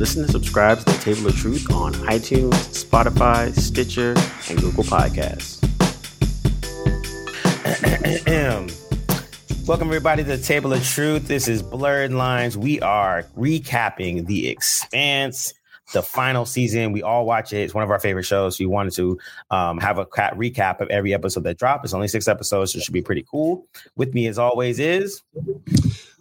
[0.00, 4.14] Listen and subscribe to the Table of Truth on iTunes, Spotify, Stitcher,
[4.48, 5.60] and Google Podcasts.
[9.66, 11.28] Welcome, everybody, to the Table of Truth.
[11.28, 12.56] This is Blurred Lines.
[12.56, 15.52] We are recapping The Expanse,
[15.92, 16.92] the final season.
[16.92, 17.58] We all watch it.
[17.58, 18.58] It's one of our favorite shows.
[18.58, 19.18] We wanted to
[19.50, 21.84] um, have a recap of every episode that dropped.
[21.84, 23.66] It's only six episodes, so it should be pretty cool.
[23.96, 25.20] With me, as always, is.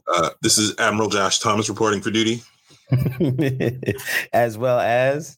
[0.05, 2.43] Uh, this is Admiral Josh Thomas reporting for duty.
[4.33, 5.37] as well as.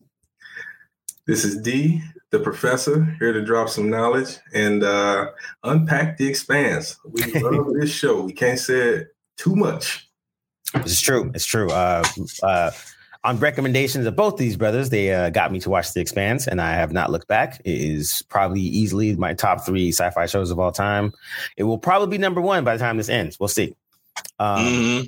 [1.28, 2.02] This is D,
[2.32, 5.27] the professor, here to drop some knowledge and uh,
[5.64, 6.98] unpack the expanse.
[7.05, 8.24] We love this show.
[8.24, 10.10] We can't say it too much.
[10.74, 11.32] It's true.
[11.36, 11.70] It's true.
[11.70, 12.04] Uh,
[12.44, 12.72] uh,
[13.24, 16.60] on recommendations of both these brothers, they uh, got me to watch The Expanse, and
[16.60, 17.62] I have not looked back.
[17.63, 21.13] It is probably easily my top three sci-fi shows of all time.
[21.55, 23.40] It will probably be number one by the time this ends.
[23.40, 23.76] We'll see.
[24.40, 25.05] Um, mm-hmm.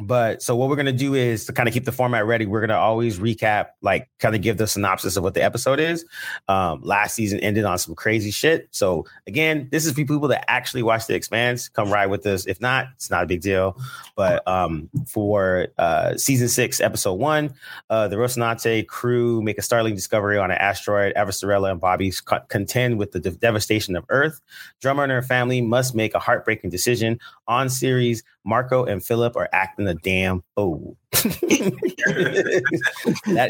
[0.00, 2.46] But so what we're gonna do is to kind of keep the format ready.
[2.46, 6.04] We're gonna always recap, like kind of give the synopsis of what the episode is.
[6.48, 8.68] Um, last season ended on some crazy shit.
[8.70, 11.68] So again, this is for people that actually watch The Expanse.
[11.68, 12.46] Come ride with us.
[12.46, 13.76] If not, it's not a big deal.
[14.16, 17.54] But um, for uh, season six, episode one,
[17.90, 21.14] uh, the Rocinante crew make a startling discovery on an asteroid.
[21.14, 22.12] Avasarala and Bobby
[22.48, 24.40] contend with the de- devastation of Earth.
[24.80, 28.22] Drummer and her family must make a heartbreaking decision on Ceres.
[28.44, 30.96] Marco and Philip are acting a damn fool.
[31.12, 31.22] that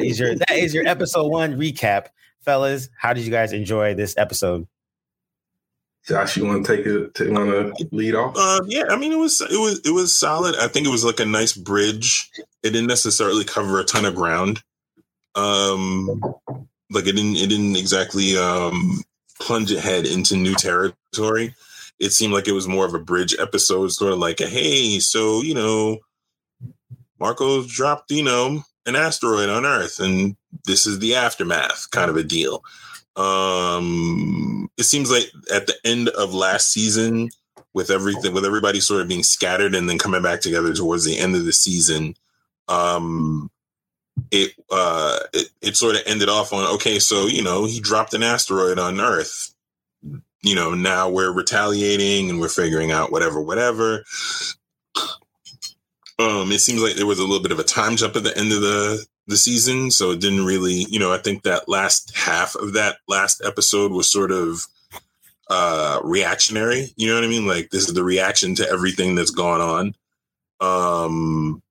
[0.01, 2.07] is your that is your episode one recap,
[2.41, 2.89] fellas.
[2.99, 4.67] How did you guys enjoy this episode?
[6.07, 7.15] Josh, you want to take it?
[7.15, 8.35] To, want to lead off?
[8.37, 10.57] Uh, yeah, I mean, it was it was it was solid.
[10.57, 12.29] I think it was like a nice bridge.
[12.63, 14.63] It didn't necessarily cover a ton of ground.
[15.35, 16.21] Um,
[16.91, 19.03] like it didn't it didn't exactly um
[19.41, 21.55] plunge ahead into new territory
[22.03, 24.99] it seemed like it was more of a bridge episode, sort of like a hey,
[24.99, 25.99] so you know,
[27.21, 32.17] Marco dropped, you know, an asteroid on Earth, and this is the aftermath, kind of
[32.17, 32.65] a deal.
[33.15, 37.31] Um, it seems like at the end of last season,
[37.73, 41.17] with everything, with everybody sort of being scattered and then coming back together towards the
[41.17, 42.17] end of the season,
[42.67, 43.49] um,
[44.33, 48.13] it uh, it, it sort of ended off on okay, so you know, he dropped
[48.13, 49.52] an asteroid on Earth
[50.43, 54.05] you know, now we're retaliating and we're figuring out whatever, whatever.
[56.19, 58.37] Um, it seems like there was a little bit of a time jump at the
[58.37, 62.17] end of the the season, so it didn't really, you know, I think that last
[62.17, 64.67] half of that last episode was sort of
[65.49, 66.93] uh reactionary.
[66.97, 67.47] You know what I mean?
[67.47, 69.95] Like this is the reaction to everything that's gone on.
[70.61, 71.63] Um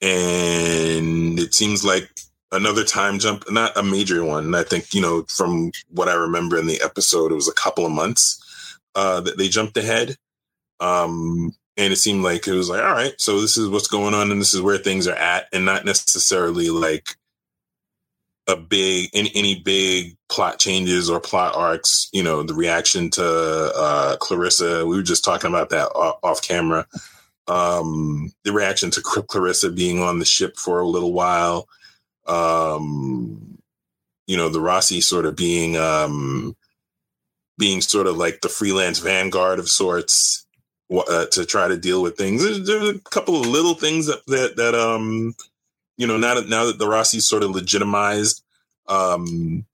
[0.00, 2.10] and it seems like
[2.54, 4.54] another time jump, not a major one.
[4.54, 7.84] I think, you know, from what I remember in the episode, it was a couple
[7.84, 10.16] of months uh, that they jumped ahead.
[10.80, 14.14] Um, and it seemed like it was like, all right, so this is what's going
[14.14, 17.16] on and this is where things are at, and not necessarily like
[18.46, 22.08] a big any, any big plot changes or plot arcs.
[22.12, 24.86] You know, the reaction to uh, Clarissa.
[24.86, 26.86] We were just talking about that off camera.
[27.48, 31.68] Um, the reaction to Clarissa being on the ship for a little while
[32.26, 33.58] um,
[34.26, 36.56] you know, the Roci sort of being um,
[37.58, 40.46] being sort of like the freelance vanguard of sorts
[40.92, 42.42] uh, to try to deal with things.
[42.42, 45.34] There's, there's, a couple of little things that that, that um,
[45.96, 48.42] you know, now that now that the Roci's sort of legitimized
[48.88, 49.64] um,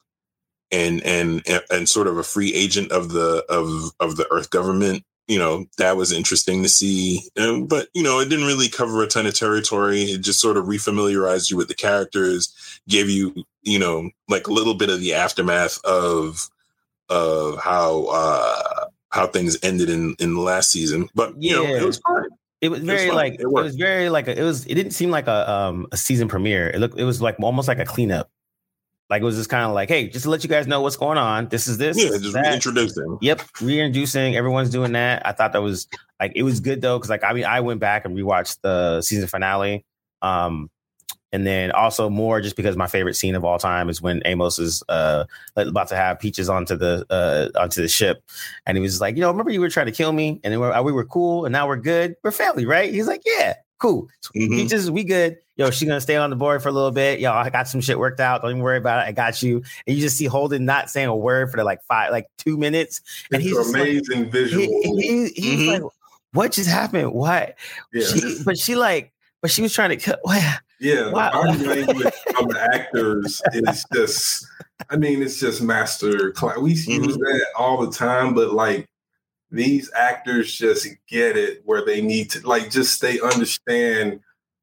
[0.70, 5.04] and and and sort of a free agent of the of of the Earth government
[5.30, 7.22] you know that was interesting to see.
[7.36, 10.02] And, but you know it didn't really cover a ton of territory.
[10.02, 12.52] It just sort of refamiliarized you with the characters
[12.88, 16.50] gave you you know like a little bit of the aftermath of
[17.08, 21.08] of how uh how things ended in in the last season.
[21.14, 21.68] But you yeah.
[21.68, 22.28] know it was fine
[22.60, 24.74] it was very it was like it, it, was very like a, it was it
[24.74, 26.68] didn't seem like a um a season premiere.
[26.68, 28.30] It looked it was like almost like a cleanup
[29.10, 30.96] like it was just kind of like, hey, just to let you guys know what's
[30.96, 31.48] going on.
[31.48, 32.02] This is this.
[32.02, 33.18] Yeah, just reintroducing.
[33.20, 34.36] Yep, reintroducing.
[34.36, 35.26] Everyone's doing that.
[35.26, 35.88] I thought that was
[36.20, 39.02] like it was good though, because like I mean, I went back and rewatched the
[39.02, 39.84] season finale.
[40.22, 40.70] Um,
[41.32, 44.58] and then also more just because my favorite scene of all time is when Amos
[44.58, 45.24] is uh
[45.56, 48.22] about to have Peaches onto the uh onto the ship,
[48.66, 50.60] and he was like, you know, remember you were trying to kill me, and then
[50.60, 52.92] we're, we were cool, and now we're good, we're family, right?
[52.92, 54.08] He's like, yeah, cool.
[54.36, 54.54] Mm-hmm.
[54.54, 55.38] Peaches, we good.
[55.56, 57.18] Yo, she's gonna stay on the board for a little bit.
[57.18, 58.42] Yo, I got some shit worked out.
[58.42, 59.08] Don't even worry about it.
[59.08, 59.62] I got you.
[59.86, 62.56] And you just see Holden not saying a word for the like five, like two
[62.56, 63.00] minutes.
[63.32, 64.62] And it's he's amazing like, visual.
[64.62, 65.82] He, he, he's mm-hmm.
[65.84, 65.92] like,
[66.32, 67.12] what just happened?
[67.12, 67.56] What?
[67.92, 68.06] Yeah.
[68.06, 69.12] She, but she like,
[69.42, 70.16] but she was trying to kill.
[70.22, 70.42] What?
[70.82, 71.30] Yeah, wow.
[71.30, 72.06] body language
[72.38, 74.46] of actors is just.
[74.88, 76.56] I mean, it's just master class.
[76.56, 77.04] We mm-hmm.
[77.04, 78.88] use that all the time, but like
[79.50, 84.20] these actors just get it where they need to like just they understand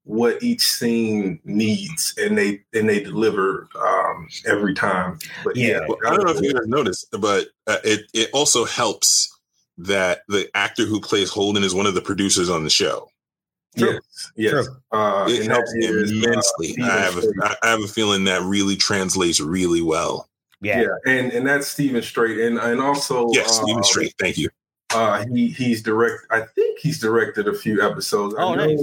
[0.08, 5.20] what each scene needs, and they and they deliver um, every time.
[5.44, 5.80] But yeah, Yeah.
[5.88, 9.38] Well, I don't know if you guys noticed, but uh, it it also helps
[9.78, 13.10] that the actor who plays Holden is one of the producers on the show.
[13.76, 14.00] yes,
[14.36, 14.52] yes.
[14.52, 14.66] True.
[14.92, 16.68] Uh, It helps that is, uh, immensely.
[16.70, 20.30] Steven I have a, I I have a feeling that really translates really well.
[20.62, 20.82] Yeah.
[20.82, 20.88] yeah.
[21.14, 24.14] and and that's Steven Strait, and and also Yes, Steven um, Strait.
[24.18, 24.50] Thank you.
[24.94, 26.22] Uh, he he's direct.
[26.32, 28.36] I think he's directed a few episodes.
[28.36, 28.80] I Oh, know, nice.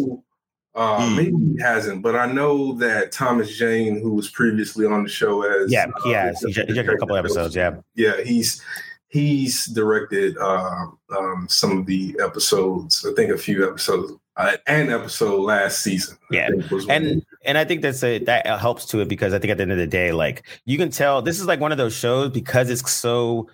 [0.76, 1.16] Uh, Hmm.
[1.16, 5.42] Maybe he hasn't, but I know that Thomas Jane, who was previously on the show
[5.42, 6.40] as Yeah, he uh, has.
[6.40, 7.54] He did he did a couple episodes.
[7.54, 7.76] Yeah.
[7.94, 8.60] yeah, he's
[9.08, 10.86] he's directed uh,
[11.16, 13.06] um, some of the episodes.
[13.08, 16.18] I think a few episodes, uh, an episode last season.
[16.32, 16.48] Yeah.
[16.50, 19.38] think was when- and and I think that's a that helps to it because I
[19.38, 21.70] think at the end of the day, like you can tell this is like one
[21.72, 23.48] of those shows because it's so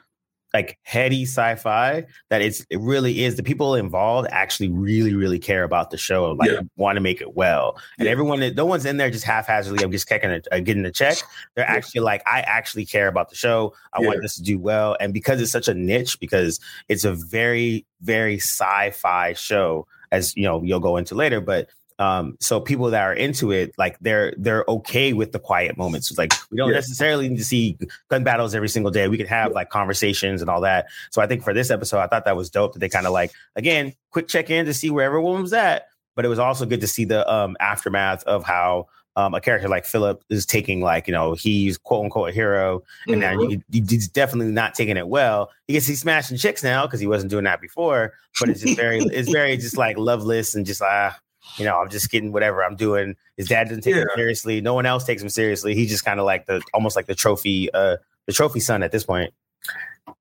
[0.52, 5.62] like heady sci-fi that it's it really is the people involved actually really really care
[5.62, 6.61] about the show like Yeah.
[6.76, 8.12] want to make it well and Yeah.
[8.12, 11.19] everyone no one's in there just haphazardly i'm just checking a, uh, getting a check
[11.55, 11.73] they're Yeah.
[11.76, 15.14] actually like i actually care about the show i want this to do well and
[15.14, 16.58] because it's such a niche because
[16.88, 21.69] it's a very very sci-fi show as you know you'll go into later but
[22.00, 26.11] um so people that are into it like they're they're okay with the quiet moments
[26.11, 26.75] it's like we don't Yeah.
[26.76, 30.50] necessarily need to see gun battles every single day we could have like conversations and
[30.50, 32.88] all that so i think for this episode i thought that was dope that they
[32.88, 35.87] kind of like again quick check in to see where everyone was at
[36.17, 38.87] but it was also good to see the um aftermath of how
[39.17, 42.82] um, a character like Philip is taking like you know he's quote unquote a hero
[43.08, 43.61] and now Mhm.
[43.70, 45.50] he, he's definitely not taking it well.
[45.67, 48.14] He gets he's smashing chicks now because he wasn't doing that before.
[48.38, 51.19] But it's just very it's very just like loveless and just ah,
[51.57, 53.17] you know, I'm just getting whatever I'm doing.
[53.37, 54.61] His dad doesn't take him seriously.
[54.61, 55.75] No one else takes him seriously.
[55.75, 57.97] He's just kind of like the almost like the trophy uh
[58.27, 59.33] the trophy son at this point.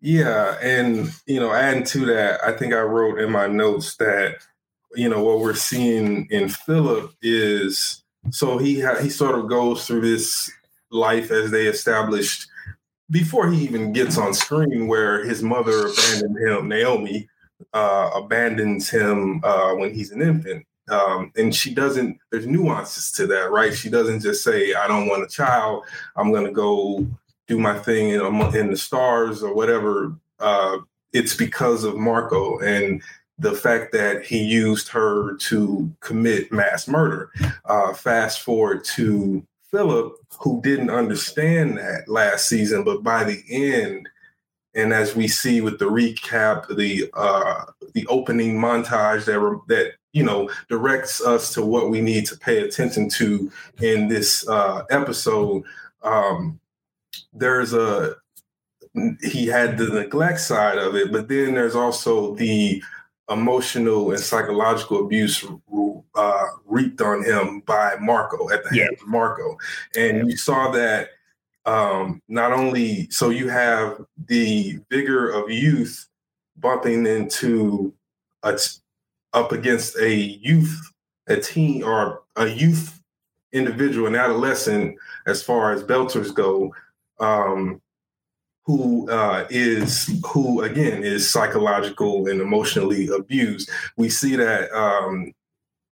[0.02, 4.38] Yeah, and you know, adding to that, I think I wrote in my notes that
[4.96, 9.86] you know what we're seeing in Philip is so he ha- he sort of goes
[9.86, 10.52] through this
[10.92, 12.48] life as they established
[13.10, 17.28] before he even gets on screen, where his mother abandoned him, Naomi
[17.74, 20.66] uh, abandons him uh, when he's an infant.
[20.90, 23.74] Um, and she doesn't, there's nuances to that, right?
[23.74, 25.84] She doesn't just say, I don't want a child.
[26.16, 27.08] I'm going to go
[27.48, 28.22] do my thing in,
[28.56, 30.14] in the stars or whatever.
[30.40, 30.78] Uh,
[31.14, 33.02] it's because of Marco and
[33.38, 37.32] the fact that he used her to commit mass murder.
[37.66, 44.10] Uh, fast forward to Philip, who didn't understand that last season, but by the end,
[44.76, 49.94] and as we see with the recap, the uh, the opening montage that were, that
[50.14, 53.52] you know directs us to what we need to pay attention to
[53.82, 55.64] in this uh, episode.
[56.04, 56.60] Um,
[57.34, 58.16] there's a
[59.22, 62.82] he had the neglect side of it, but then there's also the
[63.30, 65.46] emotional and psychological abuse
[66.16, 68.84] uh, reaped on him by Marco at the Yeah.
[68.86, 69.58] hands of Marco,
[69.96, 71.10] and you saw that
[71.70, 76.08] um, not only so you have the vigor of youth
[76.58, 77.94] bumping into
[78.44, 78.58] a
[79.34, 80.92] up against a youth,
[81.28, 83.00] a teen or a youth
[83.54, 84.96] individual, an adolescent,
[85.28, 86.74] as far as belters go,
[87.20, 87.80] um,
[88.66, 93.70] who uh, is who again is psychological and emotionally abused.
[93.96, 95.34] We see that, um,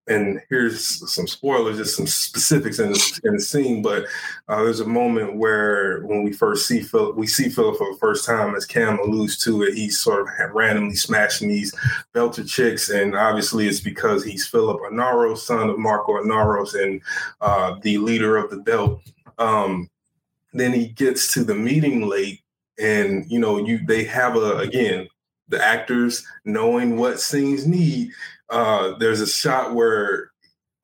[0.08, 3.82] and here's some spoilers, just some specifics in the, in the scene.
[3.82, 4.06] But
[4.48, 8.00] uh, there's a moment where when we first see Philip, we see Philip for the
[8.00, 9.74] first time, as Cam alludes to it.
[9.74, 11.76] He's sort of randomly smashing these
[12.14, 17.02] belter chicks, and obviously it's because he's Philip Inaros, son of Marco Inaros, and
[17.42, 19.02] uh, the leader of the belt.
[19.38, 19.90] Um,
[20.54, 22.42] then he gets to the meeting late
[22.80, 25.08] and you know you they have a again
[25.50, 28.12] the actors knowing what scenes need
[28.50, 30.32] uh there's a shot where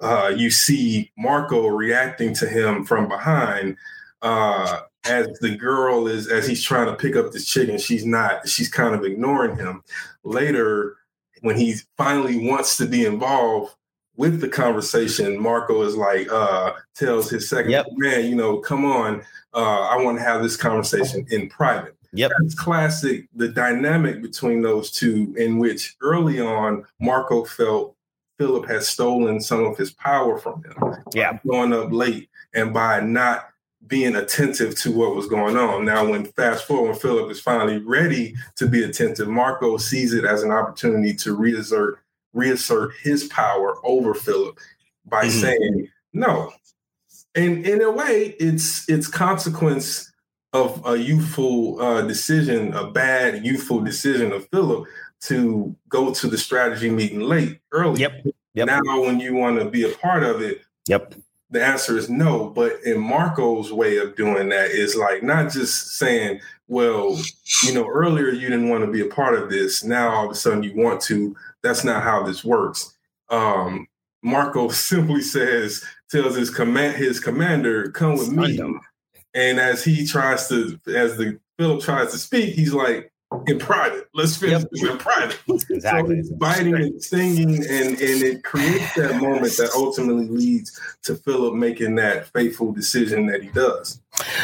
[0.02, 3.76] uh you see marco reacting to him from behind
[4.22, 8.06] uh as the girl is as he's trying to pick up this chick and she's
[8.06, 9.84] not she's kind of ignoring him
[10.24, 10.96] later
[11.42, 13.74] when he finally wants to be involved
[14.16, 17.88] with the conversation marco is like uh tells his second Yep.
[17.98, 19.22] man you know come on
[19.56, 21.96] uh, I want to have this conversation in private.
[22.14, 22.32] Yep.
[22.44, 27.96] It's classic, the dynamic between those two, in which early on, Marco felt
[28.38, 30.96] Philip had stolen some of his power from him.
[31.14, 31.40] Yeah.
[31.48, 33.50] Going up late and by not
[33.88, 35.86] being attentive to what was going on.
[35.86, 40.24] Now, when fast forward, when Philip is finally ready to be attentive, Marco sees it
[40.24, 42.00] as an opportunity to reassert,
[42.34, 44.58] reassert his power over Philip
[45.06, 45.42] by Mhm.
[45.42, 46.54] saying, no,
[47.36, 50.13] and in a way it's it's consequence
[50.54, 54.86] of a youthful uh, decision a bad youthful decision of philip
[55.20, 58.26] to go to the strategy meeting late early Yep.
[58.56, 58.68] Yep.
[58.68, 61.16] Now, when you want to be a part of it, Yep.
[61.50, 62.50] the answer is no.
[62.50, 67.20] But in Marco's way of doing that is like not just saying, well,
[67.64, 69.84] you know, earlier you didn't want to be a part of this.
[69.84, 71.36] Now all of a sudden you want to.
[71.64, 72.94] That's not how this works.
[73.30, 73.88] Um,
[74.22, 78.60] Marco simply says, tells his command his commander, come with me.
[79.34, 83.12] And as he tries to, as the Philip tries to speak, he's like,
[83.48, 84.08] in private.
[84.14, 84.70] Let's finish Yep.
[84.72, 85.40] this in private.
[85.70, 86.22] Exactly.
[86.24, 91.56] So biting and stinging, and, and it creates that moment that ultimately leads to Philip
[91.56, 94.00] making that faithful decision that he does.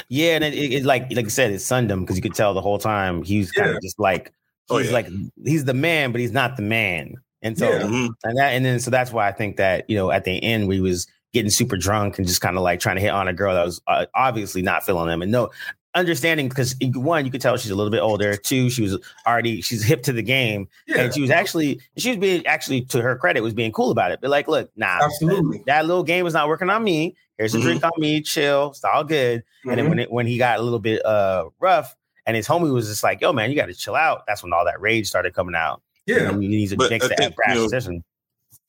[0.08, 2.54] Yeah, and it, it, like like I said, it it's him because you could tell
[2.56, 3.76] the whole time he's kind Yeah.
[3.76, 4.34] of just like
[4.70, 4.94] oh, he's Oh, yeah.
[4.94, 5.08] like
[5.46, 7.16] he's the man, but he's not the man.
[7.44, 8.08] And so Yeah.
[8.24, 10.68] And that and then so that's why I think that you know at the end
[10.68, 13.34] we was getting super drunk and just kind of like trying to hit on a
[13.34, 15.50] girl that was uh, obviously not feeling him and no
[15.96, 18.36] understanding because one you could tell she's a little bit older.
[18.36, 20.68] Two she was already she's hip to the game.
[20.88, 23.92] Yeah, and she was actually she was being actually to her credit was being cool
[23.92, 24.20] about it.
[24.22, 25.64] But like look nah absolutely.
[25.66, 27.16] that little game is not working on me.
[27.38, 27.62] Here's a Mhm.
[27.62, 28.22] drink on me.
[28.22, 28.70] Chill.
[28.70, 29.44] It's all good.
[29.64, 29.90] And then Mhm.
[29.90, 31.96] when it when he got a little bit uh rough
[32.26, 34.24] and his homie was just like yo man you got to chill out.
[34.28, 35.82] That's when all that rage started coming out.
[36.06, 38.02] Yeah, and he needs to But fix I that think, you know,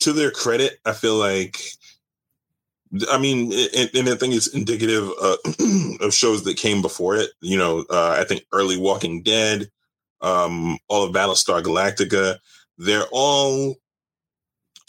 [0.00, 1.58] to their credit, I feel like,
[3.10, 5.36] I mean, and, and I think it's indicative uh,
[6.00, 7.30] of shows that came before it.
[7.40, 9.70] You know, uh, I think early Walking Dead,
[10.20, 12.38] um, all of Battlestar Galactica,
[12.78, 13.76] they're all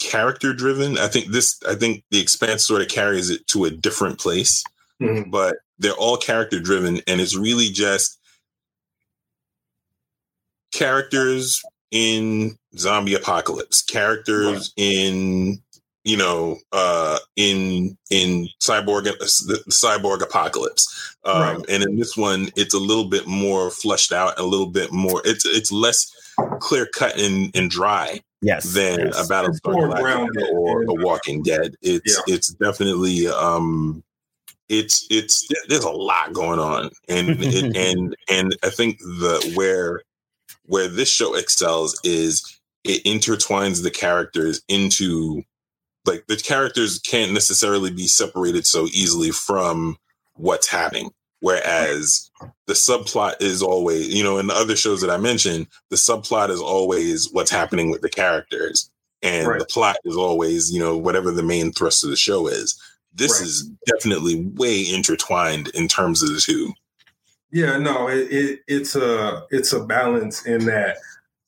[0.00, 0.98] character driven.
[0.98, 4.64] I think this, I think The Expanse sort of carries it to a different place,
[5.00, 5.30] Mhm.
[5.30, 8.18] but they're all character driven, and it's really just
[10.72, 15.62] characters in zombie apocalypse, characters in
[16.04, 21.64] you know uh in in cyborg the cyborg apocalypse um Right.
[21.68, 25.22] and in this one it's a little bit more fleshed out a little bit more
[25.24, 26.10] it's it's less
[26.60, 29.30] clear cut and, and dry yes than yes.
[29.30, 31.74] a Battlestar more Galactica or a Walking Dead.
[31.82, 34.02] It's it's definitely um
[34.68, 40.02] it's it's there's a lot going on and it, and and I think the where
[40.66, 45.42] where this show excels is it intertwines the characters into
[46.06, 49.96] like the characters can't necessarily be separated so easily from
[50.34, 52.30] what's happening whereas
[52.66, 56.48] the subplot is always you know in the other shows that i mentioned the subplot
[56.50, 58.90] is always what's happening with the characters
[59.22, 59.58] and Right.
[59.60, 62.80] the plot is always you know whatever the main thrust of the show is
[63.14, 63.46] this Right.
[63.46, 66.72] is definitely way intertwined in terms of the two
[67.50, 70.96] Yeah, no, it, it it's a it's a balance in that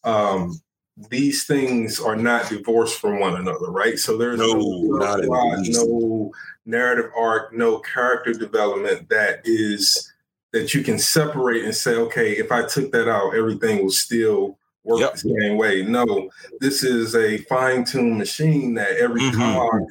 [0.04, 0.60] um
[0.96, 3.98] these things are not divorced from one another, right?
[3.98, 6.32] So there's No, no, not in the plot, no
[6.66, 10.12] narrative arc, no character development that is
[10.52, 14.56] that you can separate and say, okay, if I took that out, everything will still
[14.84, 15.12] work Yep.
[15.14, 15.82] the same way.
[15.82, 19.34] No, this is a fine-tuned machine that every Mhm.
[19.34, 19.82] cog,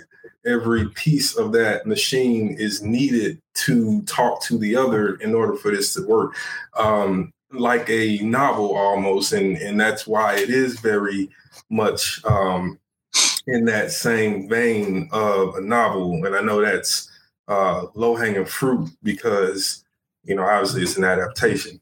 [0.46, 5.70] every piece of that machine is needed to talk to the other in order for
[5.70, 6.34] this to work.
[6.78, 11.30] Um, like a novel almost, and and that's why it is very
[11.70, 12.80] much um,
[13.48, 16.26] in that same vein of a novel.
[16.26, 17.10] And I know that's
[17.48, 19.84] uh, low hanging fruit because
[20.24, 21.80] you know obviously it's an adaptation.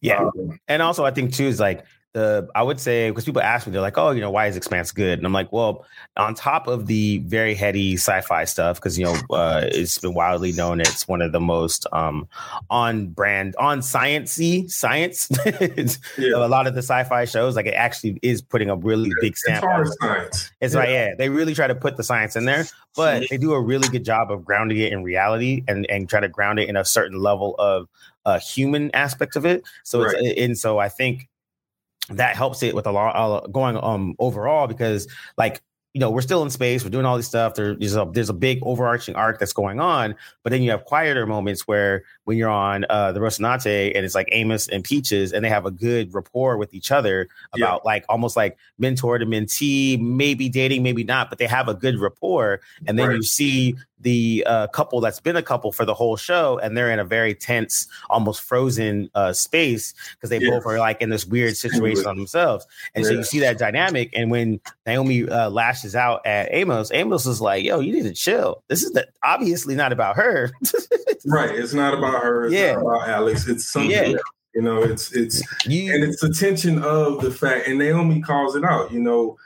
[0.00, 3.40] yeah Um, and also I think too is like the I would say because people
[3.40, 5.84] ask me they're like oh you know why is Expanse good and I'm like well
[6.16, 10.52] on top of the very heady sci-fi stuff because you know uh, it's been wildly
[10.52, 12.28] known it's one of the most um,
[12.68, 17.74] on brand on sciencey science It's- yeah, a lot of the sci-fi shows like it
[17.74, 19.92] actually is putting a really big it's stamp on hard it.
[20.00, 20.52] science.
[20.60, 21.14] It's right, yeah.
[21.16, 24.04] They really try to put the science in there, but they do a really good
[24.04, 27.20] job of grounding it in reality and and try to ground it in a certain
[27.20, 27.88] level of
[28.24, 29.64] uh, human aspect of it.
[29.82, 31.28] So it's and so I think
[32.16, 35.60] that helps it with a lot uh, going um overall because like
[35.94, 38.30] you know we're still in space we're doing all this stuff there- there's a there's
[38.30, 42.38] a big overarching arc that's going on but then you have quieter moments where when
[42.38, 45.70] you're on uh the Rocinante and it's like Amos and Peaches and they have a
[45.70, 47.66] good rapport with each other Yeah.
[47.66, 51.74] about like almost like mentor to mentee maybe dating maybe not but they have a
[51.74, 53.16] good rapport and then Right.
[53.18, 56.90] you see the uh, couple that's been a couple for the whole show and they're
[56.90, 60.50] in a very tense almost frozen uh, space because they Yeah.
[60.50, 64.10] both are like in this weird situation on themselves and so you see that dynamic
[64.14, 68.12] and when naomi uh, lashes out at amos amos is like yo you need to
[68.12, 70.50] chill this is the, obviously not about her
[71.24, 71.50] Right.
[71.54, 72.46] It's not about her.
[72.46, 72.72] It's Yeah.
[72.72, 73.46] not about Alex.
[73.46, 73.90] It's something.
[73.92, 74.14] Yeah.
[74.56, 78.56] You know, it's it's you and it's the tension of the fact, and Naomi calls
[78.56, 78.90] it out.
[78.90, 79.38] You know,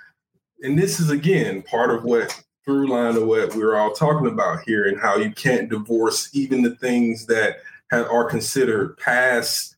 [0.62, 4.60] and this is again part of what through line of what we're all talking about
[4.66, 7.58] here, and how you can't divorce even the things that
[7.90, 9.76] have, are considered past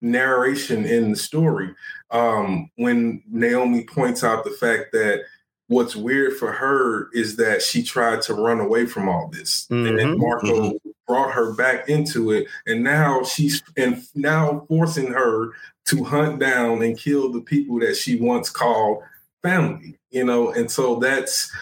[0.00, 1.68] narration in the story.
[2.10, 5.20] Um, when Naomi points out the fact that
[5.68, 10.02] what's weird for her is that she tried to run away from all this, Mhm.
[10.02, 10.80] and Marco Mhm.
[11.06, 15.50] brought her back into it, and now she's and now forcing her
[15.86, 19.02] to hunt down and kill the people that she once called
[19.42, 19.98] family.
[20.10, 21.52] You know, and so that's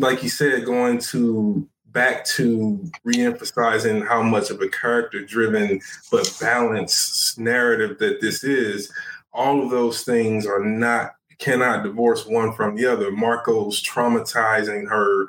[0.00, 5.80] like you said, going to back to reemphasizing how much of a character driven
[6.10, 8.92] but balanced narrative that this is
[9.32, 13.10] all of those things are not cannot divorce one from the other.
[13.10, 15.28] Marco's traumatizing her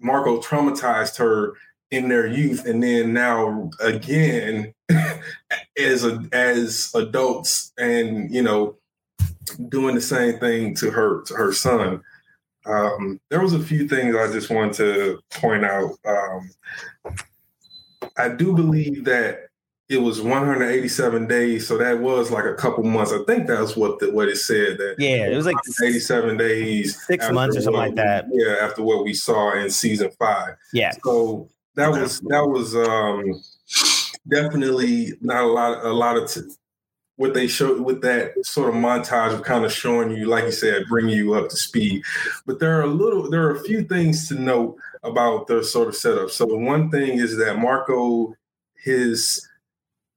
[0.00, 1.54] marco traumatized her
[1.90, 4.74] in their youth and then now again
[5.78, 8.76] as a, as adults and you know
[9.68, 12.02] doing the same thing to her to her son
[12.66, 15.92] um, there was a few things I just wanted to point out.
[16.06, 16.50] Um,
[18.16, 19.48] I do believe that
[19.88, 23.12] it was 187 days, so that was like a couple months.
[23.12, 24.78] I think that's what the, what it said.
[24.78, 25.54] That Yeah, it was like
[25.84, 28.26] 87 days, six months or something like that.
[28.28, 30.56] we- Yeah, after what we saw in season five.
[30.72, 30.90] Yeah.
[31.04, 33.40] So that was that was um,
[34.28, 36.40] definitely not a lot a lot of t-
[37.16, 40.52] what they showed with that sort of montage of kind of showing you, like you
[40.52, 42.02] said, bringing you up to speed.
[42.46, 45.88] But there are a little there are a few things to note about the sort
[45.88, 46.30] of setup.
[46.30, 48.34] So one thing is that Marco
[48.76, 49.48] his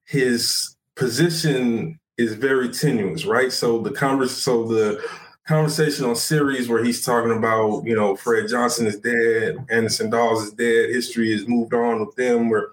[0.06, 3.51] his position is very tenuous, right?
[3.51, 5.01] So the converse so the
[5.48, 10.44] conversation on Ceres where he's talking about, you know, Fred Johnson is dead, Anderson Dawes
[10.44, 12.50] is dead, history has moved on with them.
[12.50, 12.70] Where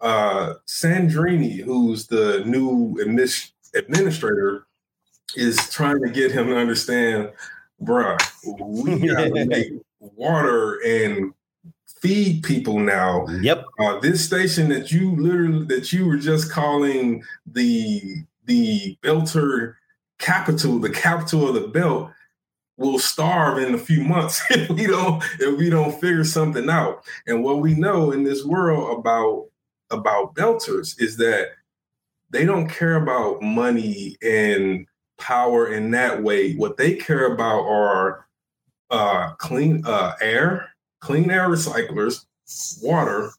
[0.00, 4.66] uh, Sanjrani, who's the new admis- administrator,
[5.36, 7.32] is trying to get him to understand,
[7.82, 8.18] bruh,
[8.60, 11.32] we gotta make water and
[12.00, 13.26] feed people now.
[13.28, 13.64] Yep.
[13.78, 19.76] Uh, this station that you literally that you were just calling the the Belter
[20.18, 22.10] capital, the capital of the belt,
[22.76, 27.04] will starve in a few months if we don't if we don't figure something out.
[27.26, 29.46] And what we know in this world about
[29.90, 31.52] about Belters is that
[32.34, 34.86] they don't care about money and
[35.18, 36.54] power in that way.
[36.54, 38.26] What they care about are
[38.90, 40.68] uh, clean uh, air,
[41.00, 42.24] clean air recyclers,
[42.82, 43.30] water,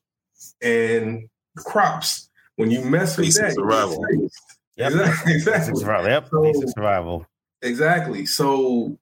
[0.61, 1.27] and
[1.57, 2.29] crops.
[2.55, 4.05] When you mess with Basic that, survival.
[4.77, 4.93] Yep.
[5.27, 5.75] Exactly.
[5.75, 6.09] survival.
[6.09, 6.27] Yep.
[6.31, 7.27] So- Basic survival.
[7.61, 8.25] Exactly.
[8.25, 8.97] So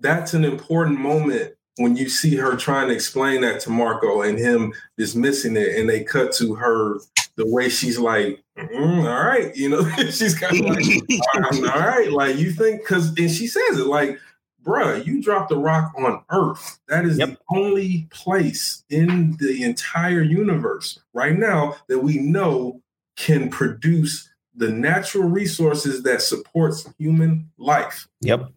[0.00, 4.38] that's an important moment when you see her trying to explain that to Marco and
[4.38, 6.98] him dismissing it, and they cut to her
[7.36, 12.10] the way she's like, "Mm, "All right," you know, she's kind of like, "All right,"
[12.10, 14.18] like you think because, and she says it like,
[14.64, 16.78] "Bruh, you dropped a rock on Earth.
[16.88, 17.28] That is Yep.
[17.30, 22.80] the only place in the entire universe right now that we know
[23.16, 28.48] can produce." The natural resources that supports human life Yep.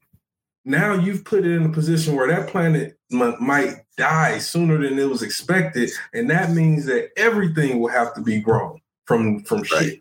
[0.64, 4.98] now you've put it in a position where that planet m- might die sooner than
[4.98, 8.80] it was expected and that means that everything will have to be grown
[9.10, 10.00] from from shit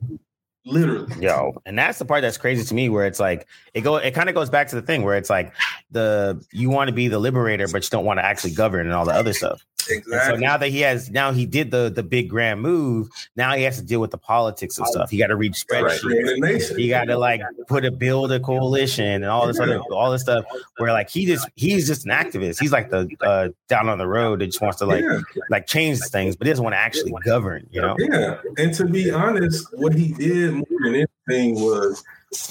[0.68, 3.96] literally Yo, and that's the part that's crazy to me, where it's like it go,
[3.96, 5.52] it kind of goes back to the thing where it's like
[5.90, 8.94] the you want to be the liberator, but you don't want to actually govern and
[8.94, 9.64] all the other stuff.
[9.90, 13.09] And so now that he has, now he did the the big grand move.
[13.37, 15.09] Now he has to deal with the politics of stuff.
[15.09, 16.38] He got to read spreadsheets.
[16.38, 16.78] Nation.
[16.78, 20.22] He got to like put a build a coalition and all this other all this
[20.22, 20.44] stuff.
[20.76, 22.61] Where like he just he's just an activist.
[22.61, 25.66] He's like the uh, down on the road that just wants to like yeah, like
[25.66, 27.66] change things, but he doesn't want to actually govern.
[27.70, 27.96] You know?
[27.98, 30.94] yeah and to be honest what he did more than
[31.29, 32.03] anything was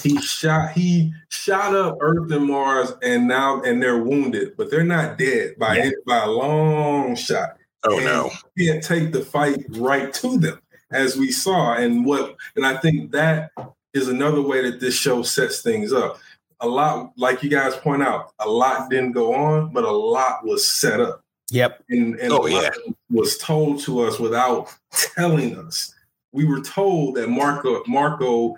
[0.02, 4.82] he shot he shot up earth and mars and now and they're wounded but they're
[4.84, 5.90] not dead by Yeah.
[6.06, 8.30] by a long shot Oh no.
[8.58, 11.74] can't take the fight right to them, as we saw.
[11.74, 13.52] And what and I think that
[13.94, 16.18] is another way that this show sets things up.
[16.60, 20.44] A lot, like you guys point out, a lot didn't go on, but a lot
[20.44, 21.22] was set up.
[21.52, 21.84] Yep.
[21.88, 22.68] And, and Oh, yeah.
[23.10, 25.94] was told to us without telling us.
[26.32, 28.56] We were told that Marco Marco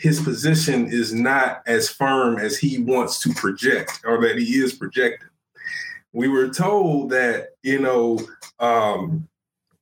[0.00, 4.72] his position is not as firm as he wants to project or that he is
[4.72, 5.28] projecting.
[6.14, 8.18] We were told that, you know,
[8.58, 9.28] um,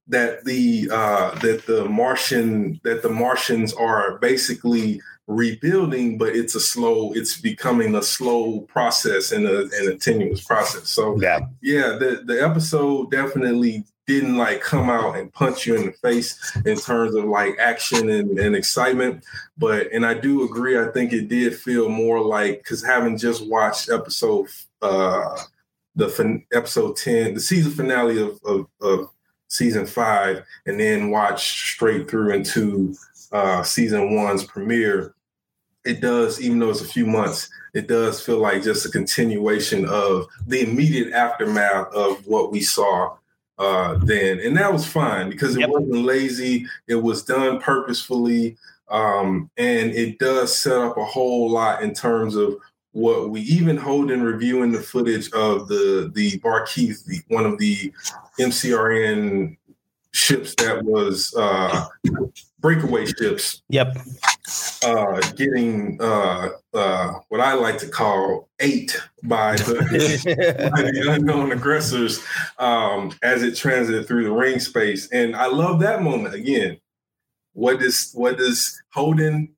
[0.09, 6.61] that the uh, that the Martian that the Martians are basically rebuilding, but it's a
[6.61, 7.12] slow.
[7.12, 10.88] It's becoming a slow process and a, and a tenuous process.
[10.88, 11.41] So Yeah.
[11.62, 16.57] yeah, the the episode definitely didn't like come out and punch you in the face
[16.64, 19.23] in terms of like action and, and excitement.
[19.59, 20.79] But and I do agree.
[20.81, 24.49] I think it did feel more like because having just watched episode
[24.83, 25.38] uh
[25.94, 29.11] the fin- episode ten, the season finale of, of of
[29.49, 32.94] season five, and then watch straight through into
[33.31, 35.14] uh season one's premiere.
[35.85, 39.87] it does, even though it's a few months, it does feel like just a continuation
[39.87, 43.16] of the immediate aftermath of what we saw
[43.59, 45.71] uh, then, and that was fine because it yep.
[45.71, 46.66] wasn't lazy.
[46.87, 48.57] It was done purposefully,
[48.88, 52.57] um, and it does set up a whole lot in terms of
[52.92, 57.59] what we even hold in reviewing the footage of the the Barkeith, the, one of
[57.59, 57.92] the
[58.40, 59.57] MCRN
[60.12, 61.87] ships that was uh,
[62.61, 63.62] breakaway ships.
[63.68, 63.97] Yep.
[64.85, 71.53] Uh, getting uh, uh, what I like to call eight by the, by the unknown
[71.53, 72.25] aggressors
[72.59, 76.79] um, as it transited through the ring space, and I love that moment again.
[77.53, 79.51] What does what does Holden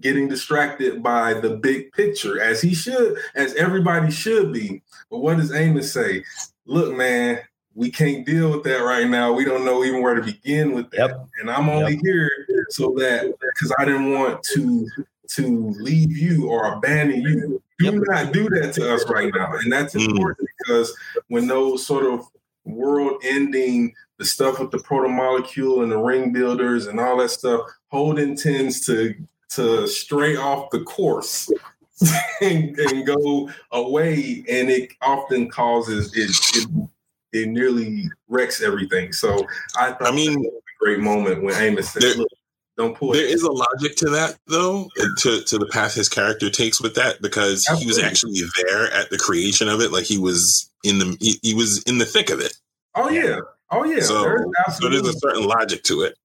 [0.00, 4.82] getting distracted by the big picture as he should, as everybody should be?
[5.10, 6.24] But what does Amos say?
[6.66, 7.40] Look, man,
[7.74, 9.32] we can't deal with that right now.
[9.32, 11.10] We don't know even where to begin with that.
[11.10, 11.28] Yep.
[11.40, 12.02] And I'm only yep.
[12.04, 12.30] here
[12.70, 14.88] so that because I didn't want to
[15.36, 17.62] to leave you or abandon you.
[17.78, 17.94] Do yep.
[18.06, 19.54] not do that to us right now.
[19.56, 20.08] And that's mm.
[20.08, 20.96] important because
[21.28, 22.26] when those sort of
[22.64, 27.30] world ending, the stuff with the proto molecule and the ring builders and all that
[27.30, 29.14] stuff, Holden tends to
[29.50, 31.50] to stray off the course
[32.40, 36.88] and, and, go away, and it often causes it, it
[37.34, 39.12] it nearly wrecks everything.
[39.12, 39.46] So
[39.78, 42.28] I thought I mean, a great moment when Amos said, there, "Look,
[42.76, 46.48] don't pull." There is a logic to that, though, to to the path his character
[46.48, 47.84] takes with that, because Absolutely.
[47.84, 49.92] he was actually there at the creation of it.
[49.92, 52.56] Like he was in the he, he was in the thick of it.
[52.94, 54.00] Oh yeah, oh yeah.
[54.00, 54.36] So,
[54.78, 56.16] so there's a certain logic to it.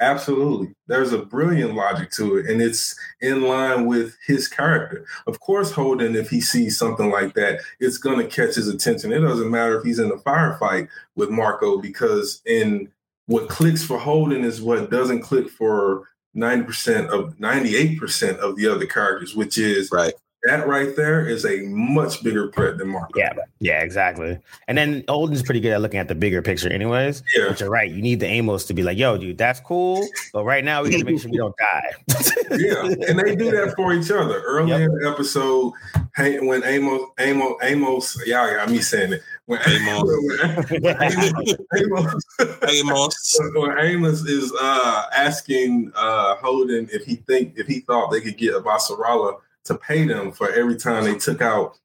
[0.00, 0.74] Absolutely.
[0.88, 5.06] There's a brilliant logic to it, and it's in line with his character.
[5.26, 9.12] Of course, Holden, if he sees something like that, it's going to catch his attention.
[9.12, 12.90] It doesn't matter if he's in a firefight with Marco, because in
[13.26, 18.86] what clicks for Holden is what doesn't click for 90% of 98% of the other
[18.86, 23.18] characters, which is right that right there is a much bigger threat than Marco.
[23.18, 24.38] Yeah, yeah, exactly.
[24.68, 27.22] And then Holden's pretty good at looking at the bigger picture, anyways.
[27.34, 27.90] Yeah, but you're right.
[27.90, 30.90] You need the Amos to be like, "Yo, dude, that's cool, but right now we
[30.90, 31.92] need to make sure we don't die."
[32.50, 34.42] yeah, and they do that for each other.
[34.42, 34.80] Early yep.
[34.82, 35.72] in the episode,
[36.16, 39.22] when Amos, Amos, Amos, y'all got me saying it.
[39.46, 40.02] When Amos,
[40.80, 42.24] when Amos, Amos,
[42.68, 48.20] Amos, when Amos is uh, asking uh, Holden if he think if he thought they
[48.20, 51.78] could get a Avasarala to pay them for every time they took out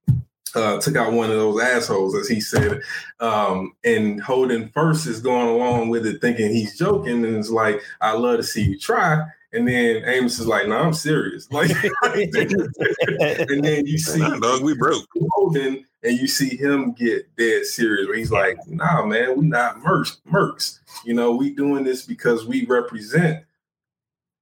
[0.55, 2.81] uh, took out one of those assholes, as he said.
[3.19, 7.81] Um, and Holden first is going along with it, thinking he's joking, and it's like,
[8.01, 11.71] "I love to see you try." And then Amos is like, "No, I'm serious." Like,
[11.71, 17.65] and then you see, nah, dog, we broke Holden, and you see him get dead
[17.65, 20.17] serious, where he's like, "Nah, man, we not mercs.
[20.31, 20.79] Mercs.
[21.05, 23.43] You know, we doing this because we represent."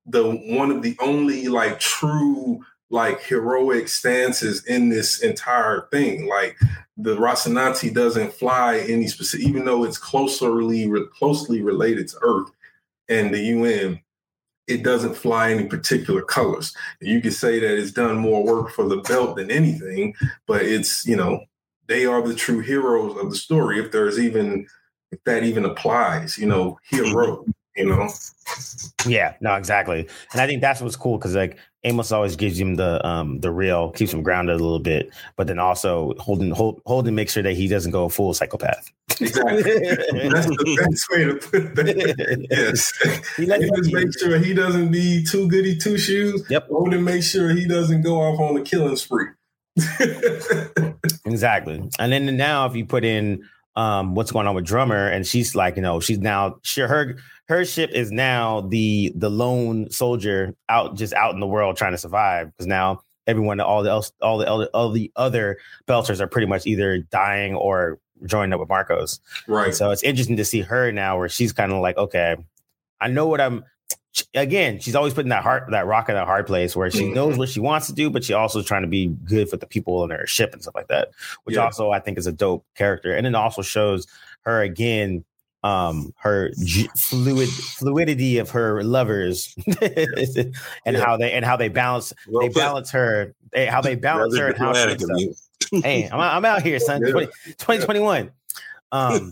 [0.09, 0.23] the
[0.55, 6.27] one of the only like true like heroic stances in this entire thing.
[6.27, 6.57] Like
[6.95, 12.49] the Rocinante doesn't fly any specific, even though it's closely closely related to Earth
[13.09, 13.99] and the UN.
[14.67, 16.75] It doesn't fly any particular colors.
[16.99, 20.13] You could say that it's done more work for the belt than anything,
[20.45, 21.45] but it's you know
[21.87, 23.79] they are the true heroes of the story.
[23.79, 24.67] If there's even
[25.11, 27.45] if that even applies, you know, hero
[27.77, 28.09] you know?
[29.05, 30.07] Yeah, no, exactly.
[30.33, 33.51] And I think that's what's cool because like Amos always gives him the um the
[33.51, 37.43] real, keeps him grounded a little bit, but then also Holden hold, Holden make sure
[37.43, 38.91] that he doesn't go full psychopath.
[39.21, 39.61] Exactly.
[40.29, 42.47] that's the best way to put that.
[42.51, 42.91] yes.
[43.37, 46.43] He, he just make sure he doesn't be too goody two shoes.
[46.49, 46.67] Yep.
[46.67, 49.27] Holden make sure he doesn't go off on a killing spree.
[51.25, 51.87] exactly.
[51.99, 53.47] And then now if you put in
[53.77, 57.15] um what's going on with drummer and she's like, you know, she's now sure her
[57.47, 61.93] her ship is now the the lone soldier out just out in the world trying
[61.93, 66.27] to survive because now everyone all the else all the all the other belters are
[66.27, 69.19] pretty much either dying or joining up with Marcos.
[69.47, 69.75] Right.
[69.75, 72.35] So it's interesting to see her now where she's kind of like, okay,
[72.99, 73.63] I know what I'm
[74.33, 77.13] again, she's always putting that heart that rock in that hard place where she mm-hmm.
[77.13, 79.57] knows what she wants to do, but she also is trying to be good for
[79.57, 81.09] the people in her ship and stuff like that.
[81.43, 81.63] Which yeah.
[81.63, 83.15] also I think is a dope character.
[83.15, 84.07] And it also shows
[84.41, 85.23] her again
[85.63, 90.53] um her g- fluid fluidity of her lovers and
[90.85, 91.03] yeah.
[91.03, 94.49] how they and how they balance well, they balance her they, how they balance her
[94.49, 95.33] and how she
[95.81, 97.11] hey I'm, I'm out here son yeah.
[97.11, 97.25] 20,
[97.57, 98.31] 2021
[98.91, 99.31] um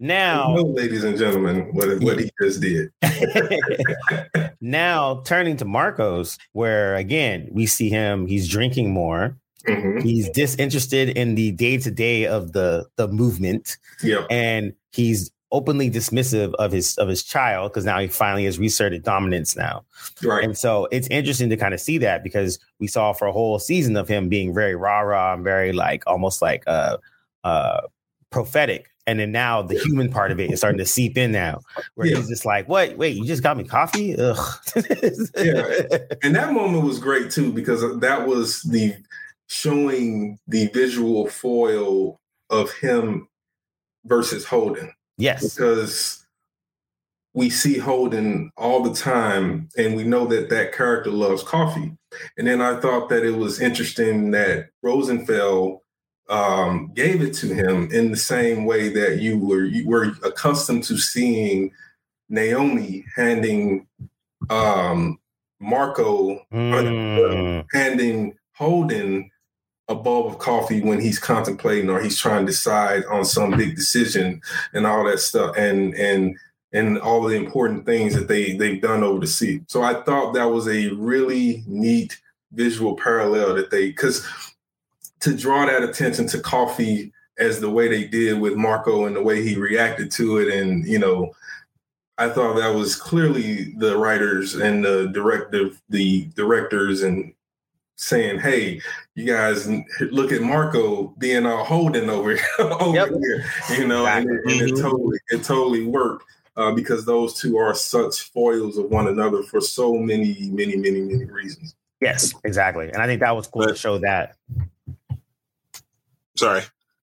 [0.00, 2.90] now ladies and gentlemen what, what he just did
[4.60, 9.36] now turning to marcos where again we see him he's drinking more
[9.66, 10.00] Mm-hmm.
[10.00, 13.76] He's disinterested in the day to day of the the movement.
[14.02, 14.24] Yeah.
[14.30, 19.02] And he's openly dismissive of his of his child because now he finally has reasserted
[19.02, 19.84] dominance now.
[20.22, 20.44] Right.
[20.44, 23.58] And so it's interesting to kind of see that because we saw for a whole
[23.58, 26.96] season of him being very rah rah and very like almost like uh
[27.44, 27.82] uh
[28.30, 28.89] prophetic.
[29.06, 31.60] And then now the human part of it is starting to seep in now,
[31.94, 32.16] where Yeah.
[32.18, 32.96] he's just like, "What?
[32.96, 34.14] Wait, you just got me coffee?
[34.16, 34.38] Ugh."
[35.36, 35.98] Yeah.
[36.22, 38.94] and that moment was great too because that was the
[39.48, 43.26] showing the visual foil of him
[44.04, 46.24] versus Holden yes, because
[47.34, 51.96] we see Holden all the time and we know that that character loves coffee.
[52.36, 55.80] And then I thought that it was interesting that Rosenfeld
[56.30, 60.84] um, gave it to him in the same way that you were you were accustomed
[60.84, 61.72] to seeing
[62.28, 63.86] Naomi handing
[64.48, 65.18] um,
[65.60, 67.66] Marco Mm.
[67.72, 69.30] handing Holden
[69.88, 73.74] a bulb of coffee when he's contemplating or he's trying to decide on some big
[73.74, 74.40] decision
[74.72, 76.36] and all that stuff and and
[76.72, 79.60] and all the important things that they they've done over the sea.
[79.66, 82.20] So I thought that was a really neat
[82.52, 84.24] visual parallel that they because
[85.20, 89.22] to draw that attention to coffee as the way they did with Marco and the
[89.22, 91.32] way he reacted to it and you know
[92.18, 97.32] I thought that was clearly the writers and the directive, the directors, and
[97.96, 98.82] saying, "Hey,
[99.14, 99.66] you guys,
[100.10, 103.08] look at Marco being all Holden over over Yep.
[103.22, 106.26] here," you know, and, it, and it totally it totally worked
[106.58, 111.00] uh, because those two are such foils of one another for so many, many, many,
[111.00, 111.74] many reasons.
[112.02, 112.90] yes, exactly.
[112.92, 114.36] And I think that was cool to show that.
[116.40, 116.62] Sorry.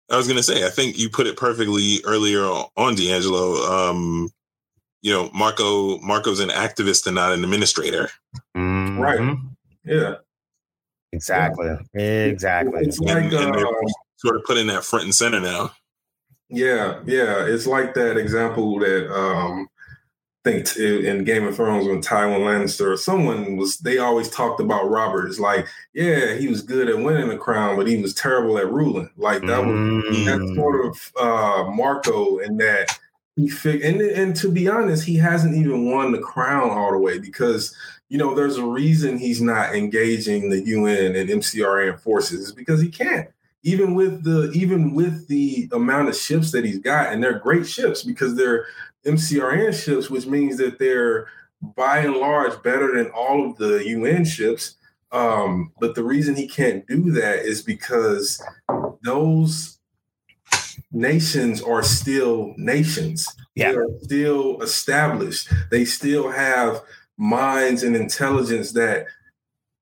[0.10, 3.54] I was going to say, I think you put it perfectly earlier on, D'Angelo.
[3.72, 4.30] Um,
[5.04, 8.10] you know, Marco Marco's an activist and not an administrator.
[8.56, 9.20] Right.
[9.20, 9.52] Mhm.
[9.86, 10.16] Yeah,
[11.14, 11.70] Exactly.
[11.94, 12.82] Exactly.
[12.82, 13.72] It's like And- and uh,
[14.16, 15.72] Sort of putting that front and center now.
[16.50, 19.77] Yeah, yeah, it's like that example that um I
[20.48, 24.90] think in Game of Thrones when Tywin Lannister or someone was they always talked about
[24.90, 25.28] Robert.
[25.28, 28.72] It's like, yeah, he was good at winning the crown, but he was terrible at
[28.72, 29.10] ruling.
[29.18, 30.56] Like that was that's Mm.
[30.56, 32.98] sort of uh Marco in that
[33.36, 36.98] he fig- and and to be honest, he hasn't even won the crown all the
[36.98, 37.76] way because
[38.10, 42.82] you know there's a reason he's not engaging the UN and MCRN forces is because
[42.82, 43.30] he can't.
[43.64, 47.68] Even with the even with the amount of ships that he's got, and they're great
[47.68, 48.66] ships because they're
[49.08, 51.28] MCRN ships, which means that they're
[51.76, 54.76] by and large better than all of the UN ships.
[55.12, 58.42] Um, but the reason he can't do that is because
[59.04, 59.80] those
[60.92, 63.26] nations are still nations.
[63.56, 63.72] Yeah.
[63.72, 65.50] They are still established.
[65.72, 66.82] They still have
[67.18, 69.08] minds and intelligence that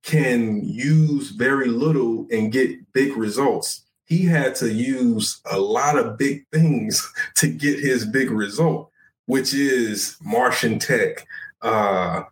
[0.04, 3.82] can use very little and get big results.
[4.06, 8.92] He had to use a lot of big things to get his big result,
[9.26, 11.26] which is Martian tech,
[11.62, 12.24] uh,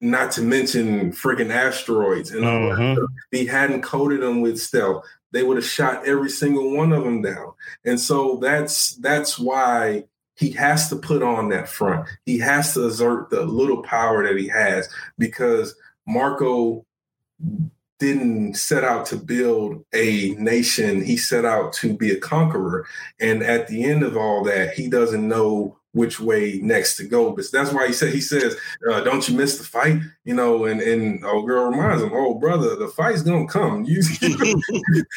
[0.00, 2.96] not to mention freaking asteroids and all that Mhm.
[2.96, 3.10] stuff.
[3.30, 5.04] He hadn't coated them with stealth.
[5.30, 7.52] They would have shot every single one of them down.
[7.84, 12.08] And so that's that's why he has to put on that front.
[12.26, 15.74] He has to exert the little power that he has because
[16.06, 16.84] Marco
[17.98, 21.04] didn't set out to build a nation.
[21.04, 22.84] He set out to be a conqueror.
[23.20, 27.32] And at the end of all that, he doesn't know which way next to go.
[27.32, 28.56] But that's why he said he says,
[28.90, 32.34] uh, "Don't you miss the fight?" You know, and and old girl reminds him, "Oh
[32.34, 33.84] brother, the fight's gonna come.
[33.84, 34.02] You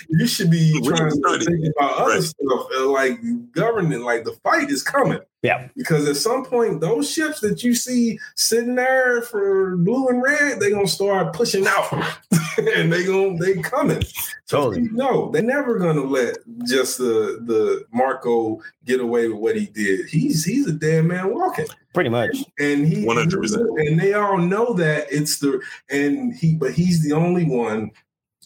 [0.10, 1.46] you should be trying to started.
[1.46, 2.24] think about other Right.
[2.24, 3.20] stuff, uh, like
[3.52, 4.02] governing.
[4.02, 5.68] Like the fight is coming." Yeah.
[5.78, 10.60] Because at some point, those ships that you see sitting there for blue and red,
[10.60, 11.94] they're gonna start pushing out,
[12.58, 14.02] and they gonna they coming.
[14.46, 14.90] So Totally.
[14.92, 20.08] no, they're never gonna let just the the Marco get away with what he did.
[20.08, 22.38] He's he's a dead man walking, Pretty much.
[22.60, 23.88] and he 100%.
[23.88, 27.92] and they all know that it's the and he but he's the only one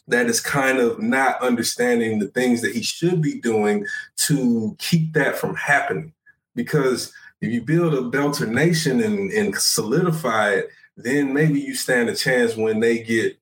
[0.08, 3.86] that is kind of not understanding the things that he should be doing
[4.17, 6.12] to keep that from happening.
[6.55, 12.10] Because if you build a Belter nation and, and solidify it, then maybe you stand
[12.10, 13.38] a chance when they get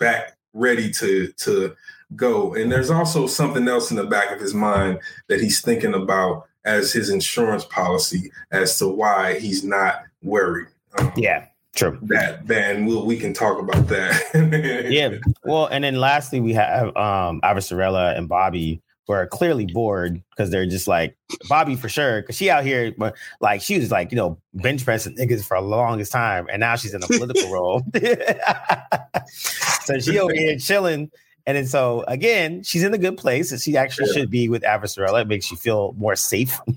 [0.00, 1.74] back ready to to
[2.16, 2.54] go.
[2.54, 6.48] And there's also something else in the back of his mind that he's thinking about
[6.64, 10.68] as his insurance policy as to why he's not worried.
[10.98, 11.46] Um, Yeah.
[11.76, 11.98] True.
[12.02, 14.86] That then we'll, we can talk about that.
[14.90, 15.18] Yeah.
[15.44, 20.50] Well, and then lastly, we have um Avasarala and Bobby who are clearly bored because
[20.50, 21.16] they're just like
[21.48, 24.84] Bobby for sure because she out here, but like she was like you know bench
[24.84, 27.82] pressing niggas for the longest time, and now she's in a political role.
[29.26, 31.10] so she over here chilling,
[31.50, 34.12] And then so again, she's in a good place, she actually Yeah.
[34.20, 35.22] should be with Avasarala.
[35.22, 36.56] It makes you feel more safe.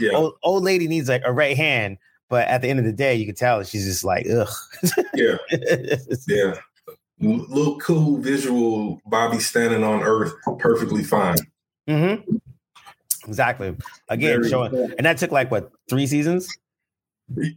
[0.00, 0.10] Yeah.
[0.14, 3.14] old, old lady needs like a right hand, but at the end of the day,
[3.14, 4.48] you can tell she's just like, ugh.
[5.14, 5.36] Yeah.
[6.26, 6.54] Yeah.
[7.22, 11.36] L- little cool visual Bobby standing on Earth perfectly fine.
[11.88, 12.36] Mm-hmm.
[13.28, 13.76] Exactly.
[14.08, 16.48] Again, Very- showing, and that took like what three seasons?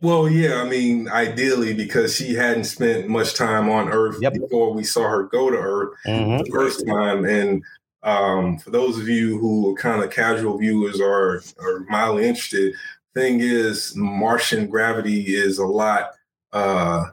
[0.02, 4.34] Well, yeah, I mean, ideally, because she hadn't spent much time on Earth Yep.
[4.34, 6.46] before we saw her go to Earth Mhm.
[6.46, 7.26] the first time.
[7.26, 7.64] And
[8.04, 12.74] um, for those of you who are kind of casual viewers or are mildly interested,
[13.14, 16.12] thing is, Martian gravity is a lot.
[16.54, 17.06] Uh,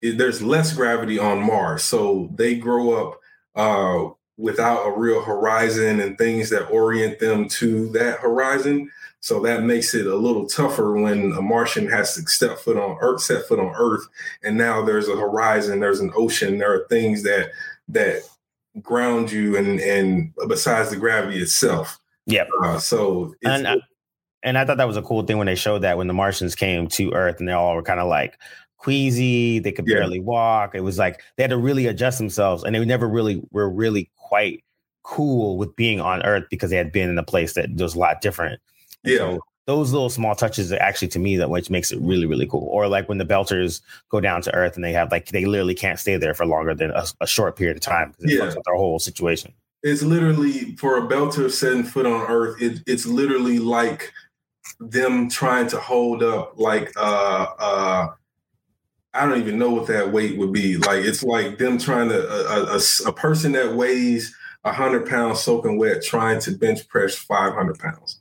[0.00, 3.20] it- there's less gravity on Mars, so they grow up
[3.56, 4.04] uh,
[4.36, 8.88] without a real horizon and things that orient them to that horizon.
[9.20, 12.96] So that makes it a little tougher when a Martian has to step foot on
[13.00, 14.06] Earth, set foot on Earth,
[14.42, 17.50] and now there's a horizon, there's an ocean, there are things that
[17.88, 18.22] that
[18.80, 21.98] ground you, and and besides the gravity itself.
[22.26, 22.44] Yeah.
[22.62, 23.76] Uh, so it's, And I,
[24.42, 26.54] and I thought that was a cool thing when they showed that when the Martians
[26.54, 28.38] came to Earth and they all were kind of like
[28.76, 29.96] queasy, they could Yeah.
[29.96, 30.74] barely walk.
[30.74, 34.10] It was like they had to really adjust themselves, and they never really were really
[34.16, 34.62] quite
[35.02, 37.98] cool with being on Earth because they had been in a place that was a
[37.98, 38.60] lot different.
[39.04, 39.18] Yeah.
[39.18, 42.46] So those little small touches are actually to me that which makes it really really
[42.46, 42.66] cool.
[42.70, 45.74] Or like when the Belters go down to Earth and they have like they literally
[45.74, 48.44] can't stay there for longer than a, a short period of time because it Yeah.
[48.46, 49.52] fucks with their whole situation.
[49.82, 54.12] it's literally for a belter setting foot on earth it, it's literally like
[54.80, 58.08] them trying to hold up like uh uh
[59.14, 60.76] I don't even know what that weight would be.
[60.76, 64.34] Like it's like them trying to a, a- a- a person that weighs
[64.64, 68.17] hundred pounds soaking wet trying to bench press five hundred pounds.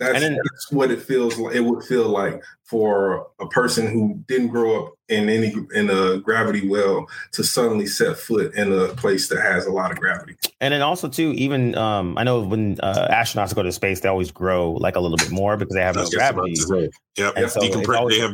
[0.00, 1.54] That's, And then- that's what it feels like.
[1.54, 6.18] It would feel like for a person who didn't grow up in any in a
[6.18, 10.36] gravity well to suddenly set foot in a place that has a lot of gravity.
[10.60, 14.08] And then also too, even um, I know when uh, astronauts go to space, they
[14.08, 16.54] always grow like a little bit more because they have no That's just about gravity.
[16.56, 16.90] say.
[17.18, 17.32] Yep.
[17.36, 18.32] And so it's always- they have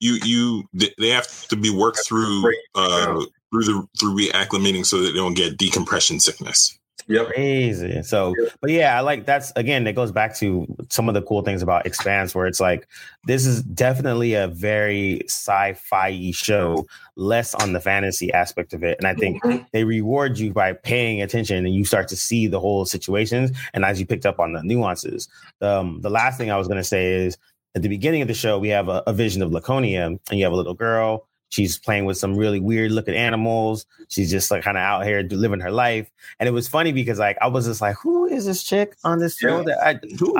[0.00, 0.64] you you
[0.98, 3.14] they have to be worked through uh
[3.52, 6.76] through the through reacclimating so that they don't get decompression sickness.
[7.08, 7.26] Yep.
[7.28, 8.02] Crazy.
[8.02, 11.42] So, but yeah, I like that's again, it goes back to some of the cool
[11.42, 12.88] things about Expanse, where it's like
[13.24, 16.86] this is definitely a very sci-fi show,
[17.16, 18.96] less on the fantasy aspect of it.
[18.98, 19.66] And I think Mhm.
[19.72, 23.50] they reward you by paying attention and you start to see the whole situations.
[23.74, 25.28] And as you picked up on the nuances,
[25.60, 27.36] um, the last thing I was going to say is
[27.74, 30.44] at the beginning of the show, we have a, a vision of Laconia, and you
[30.44, 31.26] have a little girl.
[31.50, 33.86] She's playing with some really weird looking animals.
[34.08, 36.10] She's just like kind of out here living her life.
[36.40, 39.20] And it was funny because like I was just like, who is this chick on
[39.20, 39.62] this show?
[39.62, 39.90] That I,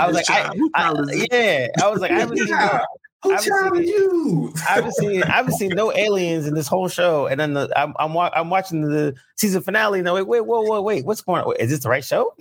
[0.00, 1.26] I was like, I, I, this?
[1.30, 2.82] yeah, I was like, I haven't Yeah.
[3.24, 4.52] Who I haven't child seen you?
[4.68, 7.26] I haven't seen, I haven't seen no aliens in this whole show.
[7.26, 9.98] And then the, I'm, I'm, wa- I'm watching the season finale.
[9.98, 11.56] And I'm like, wait, whoa, whoa, wait, what's going on?
[11.58, 12.34] Is this the right show?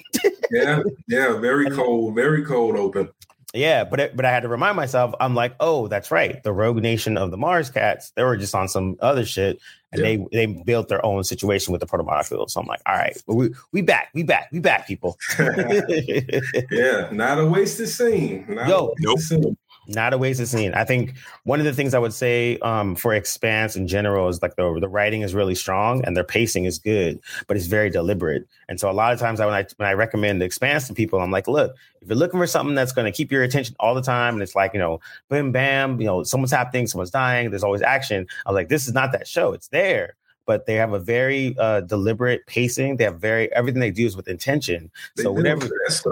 [0.52, 3.08] yeah, yeah, very cold, very cold open.
[3.53, 5.13] Yeah, but it, but I had to remind myself.
[5.19, 6.41] I'm like, oh, that's right.
[6.41, 8.11] The Rogue Nation of the Mars Cats.
[8.15, 9.59] They were just on some other shit,
[9.91, 12.49] and they they built their own situation with the protomolecule.
[12.49, 15.19] So I'm like, all right, we we back, we back, we back, people.
[15.39, 18.45] yeah, not a wasted scene.
[18.49, 19.19] Not Yo, nope.
[19.19, 19.55] scene.
[19.87, 20.73] Not a wasted scene.
[20.73, 24.41] I think one of the things I would say um, for Expanse in general is
[24.41, 27.89] like the the writing is really strong and their pacing is good, but it's very
[27.89, 28.47] deliberate.
[28.69, 30.93] And so a lot of times I, when I when I recommend the Expanse to
[30.93, 33.75] people, I'm like, look, if you're looking for something that's going to keep your attention
[33.79, 37.11] all the time, and it's like you know, bam, bam, you know, someone's happening, someone's
[37.11, 38.25] dying, there's always action.
[38.45, 39.51] I'm like, this is not that show.
[39.53, 40.15] It's there.
[40.45, 42.97] But they have a very uh, deliberate pacing.
[42.97, 44.91] They have very everything they do is with intention.
[45.15, 45.69] They so whatever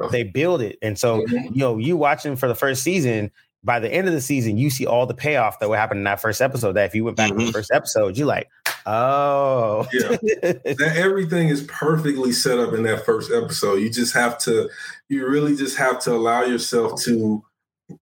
[0.09, 0.77] they build it.
[0.81, 1.53] And so, Mhm.
[1.53, 3.29] you know, you watching for the first season,
[3.63, 6.03] by the end of the season, you see all the payoff that would happen in
[6.05, 6.73] that first episode.
[6.73, 7.51] That if you went back to the Mhm.
[7.53, 8.49] first episode, you're like,
[8.85, 10.17] oh, Yeah.
[10.21, 13.75] that everything is perfectly set up in that first episode.
[13.75, 14.69] You just have to,
[15.09, 17.43] you really just have to allow yourself to.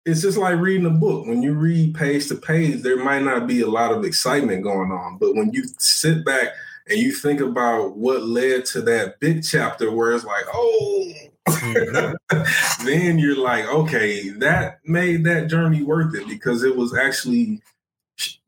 [0.05, 1.27] It's just like reading a book.
[1.27, 4.93] When you read page to page, there might not be a lot of excitement going
[4.93, 6.49] on, but when you sit back
[6.89, 11.13] and you think about what led to that big chapter, where it's like, oh.
[11.55, 12.17] Mhm.
[12.85, 17.61] then you're like, okay, that made that journey worth it because it was actually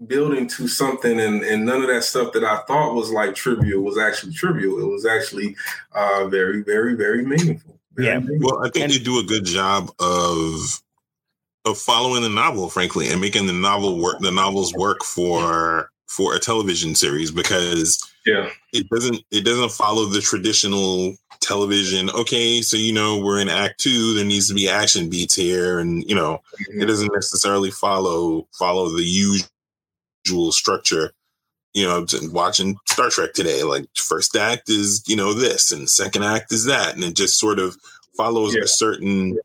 [0.07, 3.83] building to something and, and none of that stuff that I thought was like trivial
[3.83, 4.81] was actually trivial.
[4.81, 5.55] It was actually
[5.95, 7.79] uh, very, very, very meaningful.
[7.95, 8.19] Very Yeah.
[8.19, 8.57] meaningful.
[8.59, 10.81] Well, I think And- they do a good job of
[11.67, 14.19] of following the novel, frankly, and making the novel work.
[14.21, 18.49] The novels work for for a television series because yeah.
[18.73, 21.15] it doesn't it doesn't follow the traditional
[21.51, 22.11] television.
[22.11, 24.15] Okay, so you know we're in Act Two.
[24.15, 26.87] There needs to be action beats here, and you know it mm-hmm.
[26.87, 31.13] doesn't necessarily follow follow the usual structure
[31.73, 36.25] you know, watching Star Trek today, like first act is, you know, this and second
[36.25, 36.95] act is that.
[36.95, 37.77] And it just sort of
[38.17, 38.63] follows yeah.
[38.65, 39.39] a certain,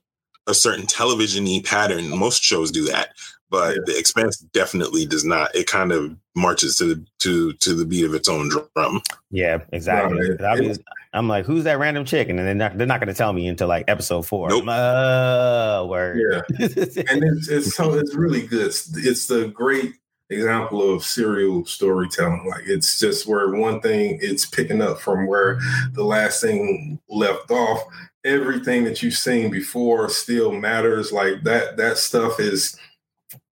[0.47, 2.18] a certain television pattern.
[2.18, 3.10] Most shows do that,
[3.56, 3.82] but yeah.
[3.86, 5.56] the expanse definitely does not.
[5.56, 9.01] It kind of marches to the, to, to the beat of its own drum.
[9.32, 10.38] Yeah, exactly.
[10.45, 10.76] I mean,
[11.14, 12.28] I'm like, who's that random chick?
[12.28, 14.49] And they're not, they're not going to tell me until like episode four.
[14.49, 14.68] Nope.
[14.68, 16.20] Uh, word.
[16.20, 16.41] Yeah.
[16.60, 18.68] and it's, it's so, it's really good.
[18.68, 19.93] It's the great
[20.30, 22.45] example of serial storytelling.
[22.49, 25.60] Like it's just where one thing it's picking up from where
[25.93, 27.84] the last thing left off.
[28.26, 31.14] Everything that you've seen before still matters.
[31.14, 32.78] Like that that stuff is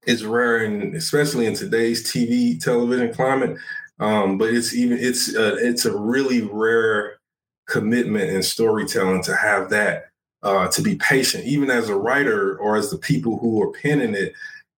[0.05, 3.57] is rare and especially in today's TV television climate.
[3.99, 7.19] Um, but it's even it's a, it's a really rare
[7.67, 10.09] commitment in storytelling to have that
[10.41, 14.13] uh, to be patient, even as a writer or as the people who are penning
[14.13, 14.33] it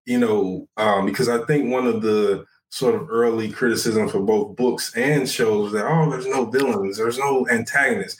[0.05, 4.55] you know, um, because I think one of the sort of early criticism for both
[4.55, 8.19] books and shows that oh, there's no villains, there's no antagonists,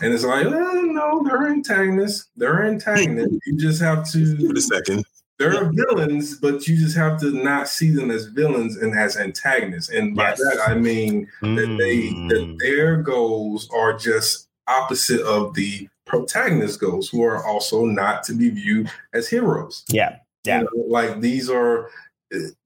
[0.00, 3.38] and it's like, oh, no, they're antagonists, they're antagonists.
[3.46, 5.04] You just have to give it a second.
[5.38, 9.16] There are villains, but you just have to not see them as villains and as
[9.16, 9.88] antagonists.
[9.88, 10.38] And by yes.
[10.38, 11.56] that I mean mm.
[11.56, 12.56] that they that hmm.
[12.58, 18.50] their goals are just opposite of the protagonist goals, who are also not to be
[18.50, 19.84] viewed as heroes.
[19.88, 20.18] Yeah.
[20.44, 20.60] Yeah.
[20.60, 21.90] You know, like these are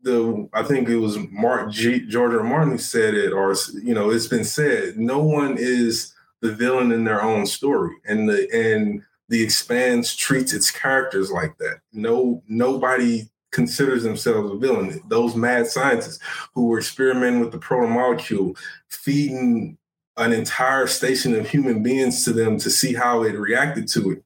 [0.03, 2.43] the I think it was Mark G, George R.
[2.43, 4.99] Martin who said it, or you know, it's been said.
[4.99, 10.53] No one is the villain in their own story, and the and the Expanse treats
[10.53, 11.81] its characters like that.
[11.93, 15.01] No, nobody considers themselves a villain.
[15.09, 16.19] Those mad scientists
[16.55, 18.57] who were experimenting with the proto molecule,
[18.89, 19.79] feeding
[20.17, 24.25] an entire station of human beings to them to see how it reacted to it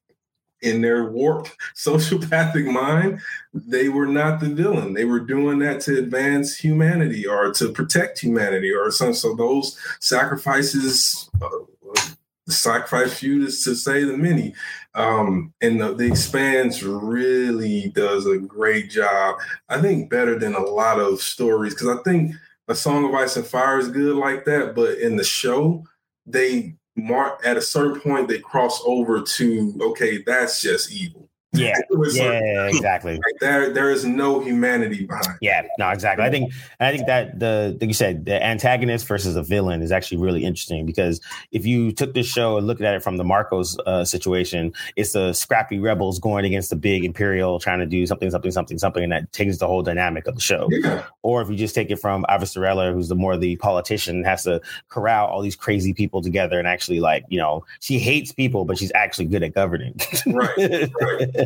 [0.62, 3.20] in their warped sociopathic mind,
[3.52, 4.94] they were not the villain.
[4.94, 9.14] They were doing that to advance humanity or to protect humanity or something.
[9.14, 11.48] So those sacrifices, uh,
[12.58, 14.54] sacrifice few is to say the many.
[14.94, 19.36] Um, and the, the Expanse really does a great job.
[19.68, 22.32] I think better than a lot of stories because I think
[22.68, 25.84] a Song of Ice and Fire is good like that, but in the show
[26.26, 31.28] they mark at a certain point they cross over to okay, that's just evil.
[31.52, 31.76] Yeah,
[32.12, 33.14] yeah, exactly.
[33.14, 35.38] Like there, there is no humanity behind.
[35.40, 36.24] Yeah, no, exactly.
[36.24, 39.92] I think, I think that the, like you said, the antagonist versus the villain is
[39.92, 43.24] actually really interesting because if you took this show and looked at it from the
[43.24, 48.06] Marco's uh, situation, it's the scrappy rebels going against the big Imperial trying to do
[48.06, 50.68] something, something, something, something, and that changes the whole dynamic of the show.
[50.70, 51.04] Yeah.
[51.20, 54.62] Or if you just take it from Avasarala, who's the more the politician, has to
[54.88, 58.78] corral all these crazy people together and actually like, you know, she hates people, but
[58.78, 59.94] she's actually good at governing.
[60.26, 60.90] right.
[61.00, 61.28] right.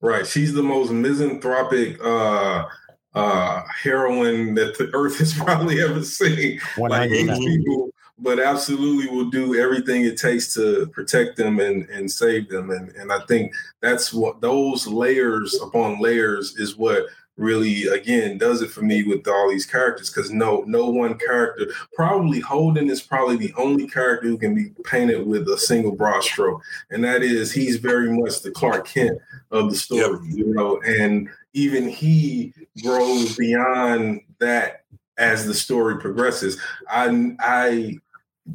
[0.00, 0.26] right.
[0.26, 2.66] She's the most misanthropic uh
[3.14, 6.60] uh heroine that the earth has probably ever seen.
[6.78, 12.48] Like people, but absolutely will do everything it takes to protect them and, and save
[12.48, 12.70] them.
[12.70, 17.06] And and I think that's what those layers upon layers is what
[17.40, 21.66] really again does it for me with all these characters because no no one character
[21.94, 26.22] probably holden is probably the only character who can be painted with a single broad
[26.22, 29.18] stroke and that is he's very much the clark kent
[29.50, 30.36] of the story yep.
[30.36, 34.84] you know and even he grows beyond that
[35.16, 36.60] as the story progresses
[36.90, 37.98] i i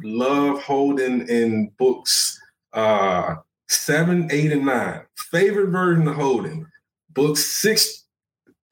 [0.02, 2.40] love holden in books
[2.72, 3.34] uh
[3.68, 6.64] seven eight and nine favorite version of holden
[7.10, 8.05] books six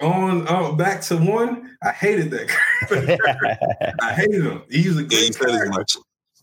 [0.05, 3.97] on uh, back to one, I hated that guy.
[4.01, 4.63] I hated him.
[4.71, 5.97] He was a good yeah, much.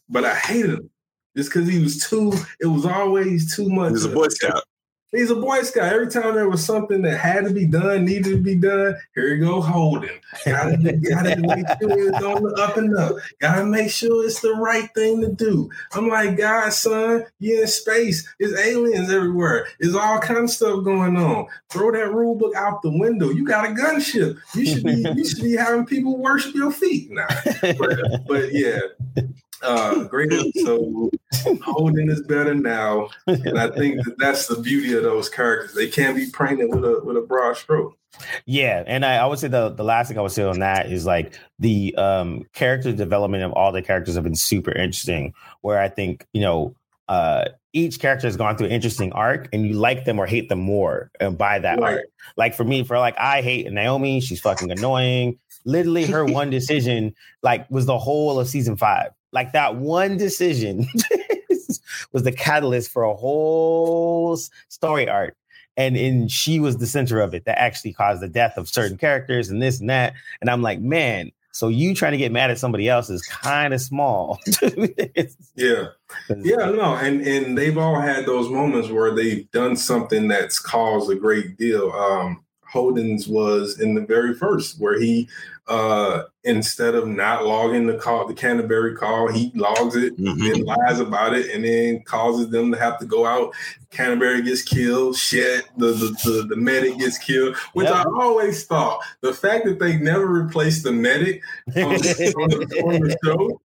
[0.10, 0.90] but I hated him
[1.38, 2.34] just because he was too.
[2.60, 3.90] It was always too much.
[3.90, 4.64] He was a Boy Scout.
[5.12, 5.92] He's a Boy Scout.
[5.92, 9.28] Every time there was something that had to be done, needed to be done, here
[9.28, 10.10] you go, Holden.
[10.46, 10.78] Gotta,
[11.10, 13.16] gotta make sure it's on the up and up.
[13.40, 15.70] Gotta make sure it's the right thing to do.
[15.94, 18.28] I'm like, God, son, you in space.
[18.40, 19.68] There's aliens everywhere.
[19.80, 21.48] There's all kind of stuff going on.
[21.70, 23.30] Throw that rule book out the window.
[23.30, 24.38] You got a gunship.
[24.56, 27.28] You should be you should be having people worship your feet now.
[27.82, 28.80] But, but yeah,
[29.62, 31.12] uh, great episode.
[31.64, 35.74] Holden is better now, and I think that that's the beauty of those characters.
[35.74, 37.98] They can't be painted with a with a broad stroke.
[38.46, 40.92] Yeah, and I, I, would say the the last thing I would say on that
[40.92, 45.34] is like the um, character development of all the characters have been super interesting.
[45.62, 46.76] Where I think you know
[47.08, 50.50] uh, each character has gone through an interesting arc, and you like them or hate
[50.50, 51.96] them more uh, by that right.
[51.96, 52.06] arc.
[52.36, 54.22] Like for me, for like I hate Naomi.
[54.22, 55.40] She's fucking annoying.
[55.66, 59.12] Literally, her one decision like was the whole of season five.
[59.32, 60.88] Like that one decision
[62.12, 64.38] was the catalyst for a whole
[64.70, 65.36] story arc.
[65.78, 68.98] And and she was the center of it that actually caused the death of certain
[68.98, 70.14] characters and this and that.
[70.42, 73.74] And I'm like, man, So you trying to get mad at somebody else is kind
[73.74, 74.40] of small.
[75.56, 75.88] yeah,
[76.30, 81.10] yeah, no, and and they've all had those moments where they've done something that's caused
[81.12, 81.92] a great deal.
[81.92, 85.28] Um, Holden's was in the very first, where he
[85.72, 90.52] uh, instead of not logging the call, the Canterbury call, he logs it mm-hmm.
[90.52, 93.54] and lies about it, and then causes them to have to go out.
[93.90, 95.16] Canterbury gets killed.
[95.16, 97.56] Shit, the the, the, the medic gets killed.
[97.72, 97.96] Which yep.
[97.96, 101.42] I always thought the fact that they never replaced the medic
[101.78, 103.62] on, on, the, on the show,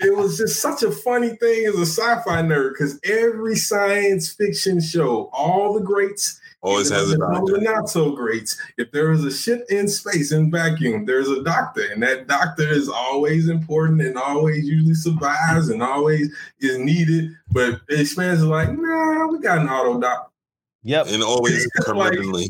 [0.00, 4.80] it was just such a funny thing as a sci-fi nerd because every science fiction
[4.80, 7.54] show, all the greats Always has a doctor.
[7.54, 8.56] The not so great.
[8.78, 12.68] If there is a ship in space in vacuum, there's a doctor, and that doctor
[12.68, 17.36] is always important and always usually survives and always is needed.
[17.50, 20.30] But Expanse are like, nah, we got an auto doc.
[20.84, 22.48] Yep, and always permanently.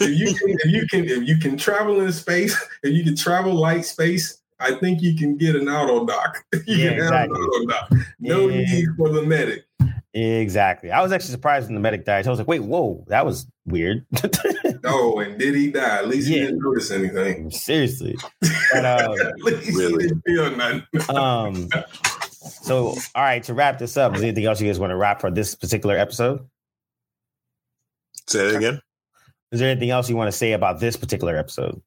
[0.00, 3.14] if you can, if you can, if you can travel in space, if you can
[3.14, 6.44] travel light space, I think you can get an auto doc.
[6.52, 7.16] you yeah, can exactly.
[7.16, 7.92] have an auto doc.
[8.18, 8.62] No yeah.
[8.62, 9.66] need for the medic.
[10.16, 10.90] Exactly.
[10.90, 12.26] I was actually surprised when the medic died.
[12.26, 14.06] I was like, wait, whoa, that was weird.
[14.84, 15.98] oh, and did he die?
[15.98, 16.36] At least yeah.
[16.36, 17.50] he didn't notice anything.
[17.50, 18.16] Seriously.
[18.72, 20.04] But, um, At least really?
[20.04, 21.16] he didn't feel nothing.
[21.16, 21.68] um,
[22.62, 24.96] so, all right, to wrap this up, is there anything else you guys want to
[24.96, 26.40] wrap for this particular episode?
[28.26, 28.80] Say it again.
[29.52, 31.80] Is there anything else you want to say about this particular episode?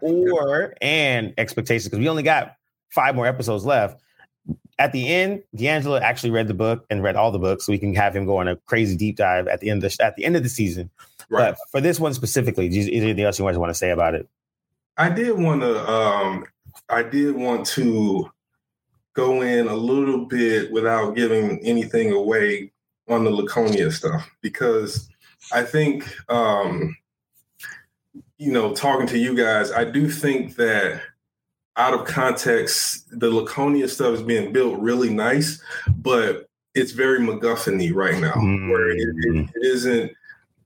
[0.00, 2.54] Or, and expectations, because we only got
[2.92, 4.00] five more episodes left
[4.78, 7.78] at the end, D'Angelo actually read the book and read all the books, so we
[7.78, 10.16] can have him go on a crazy deep dive at the end of the, at
[10.16, 10.90] the end of the season.
[11.28, 11.50] Right.
[11.50, 14.14] But for this one specifically, is there anything else you guys want to say about
[14.14, 14.28] it?
[14.96, 15.90] I did want to.
[15.90, 16.46] Um,
[16.88, 18.30] I did want to
[19.14, 22.70] go in a little bit without giving anything away
[23.08, 25.08] on the Laconia stuff because
[25.52, 26.96] I think, um,
[28.36, 31.00] you know, talking to you guys, I do think that
[31.76, 37.94] out of context, the Laconia stuff is being built really nice, but it's very MacGuffin
[37.94, 38.70] right now, mm-hmm.
[38.70, 39.50] where it, it, mm.
[39.54, 40.12] it isn't.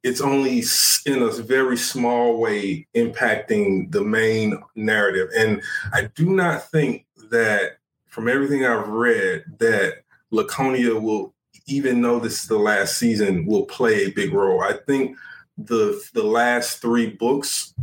[0.02, 0.62] It's only
[1.06, 7.78] in a very small way impacting the main narrative, and I do not think that,
[8.06, 11.34] from everything I've read, that Laconia will,
[11.66, 14.62] even though this is the last season, will play a big role.
[14.62, 15.16] I think
[15.58, 17.74] the the last three books,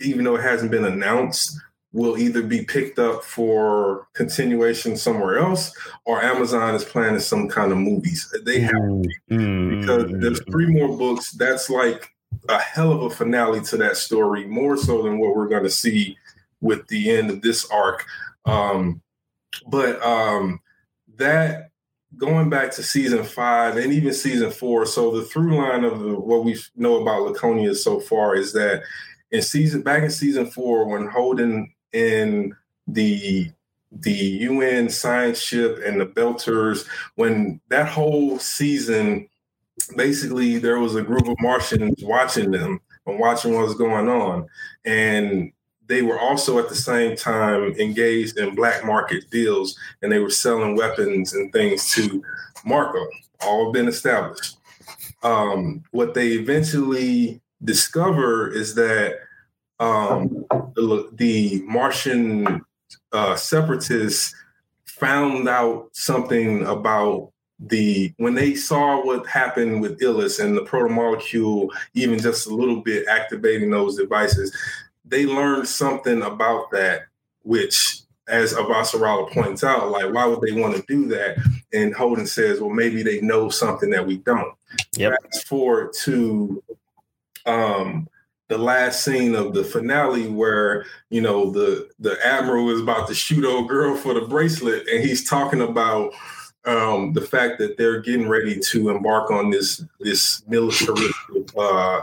[0.00, 1.58] even though it hasn't been announced,
[1.92, 5.72] will either be picked up for continuation somewhere else
[6.04, 8.32] or Amazon is planning some kind of movies.
[8.44, 9.80] They have mm-hmm.
[9.80, 11.32] because there's three more books.
[11.32, 12.14] That's like
[12.48, 15.70] a hell of a finale to that story, more so than what we're going to
[15.70, 16.16] see
[16.60, 18.04] with the end of this arc.
[18.44, 19.00] Um,
[19.66, 20.60] but um,
[21.16, 21.70] that
[22.16, 24.86] going back to season five and even season four.
[24.86, 28.82] So the through line of the, what we know about Laconia so far is that
[29.30, 32.54] in season back in season four, when Holden in
[32.86, 33.50] the
[33.90, 39.28] the UN science ship and the Belters when that whole season
[39.96, 44.46] basically there was a group of Martians watching them and watching what was going on.
[44.84, 45.52] And
[45.86, 50.30] they were also at the same time engaged in black market deals and they were
[50.30, 52.22] selling weapons and things to
[52.64, 53.06] Marco
[53.40, 54.58] all been established.
[55.22, 59.18] Um, what they eventually discover is that
[59.80, 62.64] um, the, the, Martian
[63.12, 64.34] uh, separatists
[64.84, 71.68] found out something about the when they saw what happened with Ilus and the protomolecule,
[71.94, 74.56] even just a little bit activating those devices,
[75.04, 77.02] they learned something about that,
[77.42, 81.38] which as Avasarala points out, like why would they want to do that?
[81.72, 84.54] And Holden says, well, maybe they know something that we don't.
[84.96, 85.14] Yep.
[85.22, 86.62] Fast forward to
[87.46, 88.08] um,
[88.48, 93.14] the last scene of the finale where you know the the admiral is about to
[93.14, 96.12] shoot old girl for the bracelet and he's talking about
[96.64, 101.08] um, the fact that they're getting ready to embark on this this military
[101.56, 102.02] uh,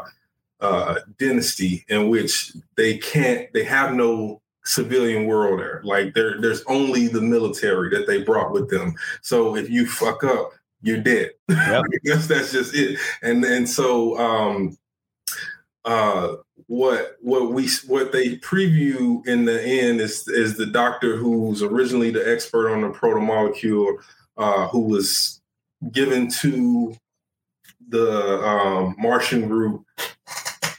[0.60, 5.82] uh, dynasty in which they can't they have no civilian world there.
[5.84, 8.96] Like there there's only the military that they brought with them.
[9.22, 11.32] So if you fuck up you're dead.
[11.50, 11.84] Yep.
[12.04, 13.00] that's, that's just it.
[13.22, 14.78] And and so um
[15.86, 16.36] uh,
[16.68, 22.10] what what we what they preview in the end is is the doctor who's originally
[22.10, 23.98] the expert on the protomolecule,
[24.38, 25.42] uh, who was
[25.92, 26.96] given to
[27.90, 29.86] the um, Martian group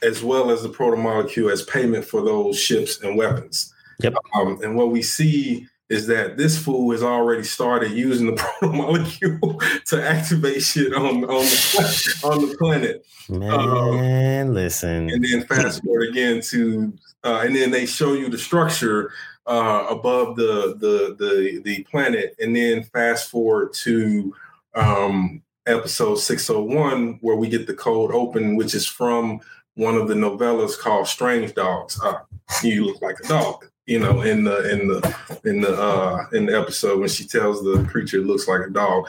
[0.03, 3.73] as well as the protomolecule as payment for those ships and weapons.
[4.01, 4.13] Yep.
[4.35, 8.75] Um, and what we see is that this fool has already started using the proto
[8.75, 13.05] molecule to activate shit on on the, on the planet.
[13.29, 15.09] Man, um, listen.
[15.09, 19.11] And then fast forward again to, uh, and then they show you the structure
[19.45, 24.33] uh, above the, the the the planet, and then fast forward to
[24.75, 29.39] um, episode six hundred one where we get the code open, which is from
[29.75, 31.99] one of the novellas called Strange Dogs.
[32.03, 32.19] Uh,
[32.63, 35.15] you look like a dog you know, in the in the
[35.45, 39.07] in the uh in the episode when she tells the creature looks like a dog.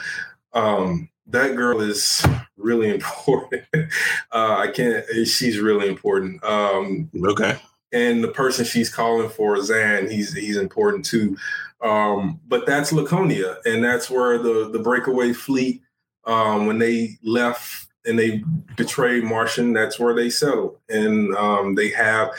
[0.54, 2.24] Um, that girl is
[2.56, 3.64] really important.
[3.74, 3.86] uh,
[4.32, 5.04] I can't.
[5.26, 6.42] She's really important.
[6.44, 7.58] Um, okay.
[7.92, 11.36] And the person she's calling for, Xan, he's he's important too.
[11.82, 15.82] Um, but that's Laconia, and that's where the the breakaway fleet,
[16.24, 18.42] um, when they left and they
[18.76, 22.30] betrayed Martian, that's where they settled, and um, they have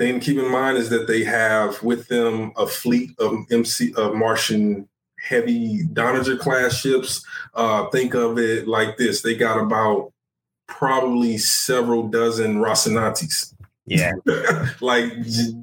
[0.00, 3.92] thing to keep in mind is that they have with them a fleet of MC
[3.96, 4.88] of Martian
[5.20, 7.22] heavy Donnager class ships.
[7.52, 10.12] Uh, think of it like this: they got about
[10.66, 13.54] probably several dozen Rocinantes.
[13.84, 14.12] Yeah,
[14.80, 15.12] like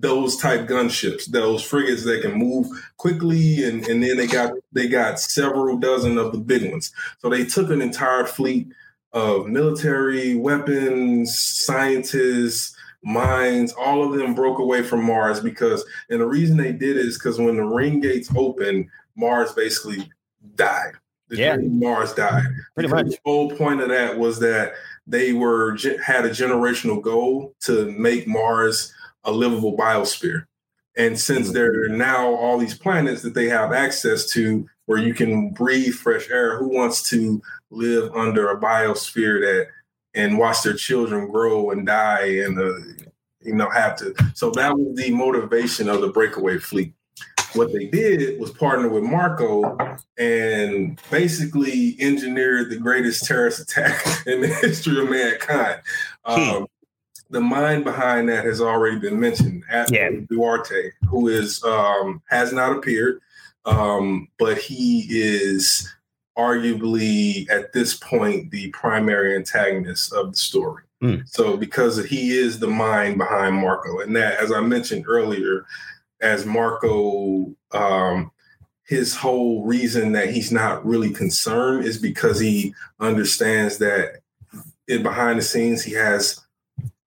[0.02, 2.68] those type gunships, those frigates that can move
[2.98, 6.94] quickly, and and then they got they got several dozen of the big ones.
[7.20, 8.68] So they took an entire fleet
[9.14, 16.26] of military weapons, scientists, mines, all of them broke away from Mars because, and the
[16.26, 20.10] reason they did is because when the ring gates opened, Mars basically
[20.56, 20.93] died.
[21.30, 21.58] The yeah.
[21.58, 22.45] Mars died.
[22.74, 23.08] Pretty much.
[23.08, 24.74] The whole point of that was that
[25.06, 28.93] they were had a generational goal to make Mars
[29.24, 30.45] a livable biosphere.
[30.98, 31.54] And since mm-hmm.
[31.54, 35.93] there are now all these planets that they have access to where you can breathe
[35.93, 39.68] fresh air, who wants to live under a biosphere that
[40.18, 42.74] and watch their children grow and die and uh,
[43.41, 44.13] you know have to.
[44.34, 46.93] So that was the motivation of the breakaway fleet.
[47.53, 49.78] What they did was partner with Marco
[50.18, 55.82] and basically engineered the greatest terrorist attack in the history of mankind.
[56.26, 56.41] Hmm.
[56.41, 56.68] Um,
[57.30, 59.63] the mind behind that has already been mentioned.
[59.89, 60.09] yeah.
[60.30, 63.20] Duarte, who is um, has not appeared,
[63.65, 65.93] um, but he is
[66.38, 70.84] arguably at this point the primary antagonist of the story.
[71.02, 71.28] Mm.
[71.28, 75.66] So because he is the mind behind Marco, and that, as I mentioned earlier,
[76.22, 78.32] as Marco, um,
[78.88, 84.22] his whole reason that he's not really concerned is because he understands that
[84.88, 86.40] in behind the scenes he has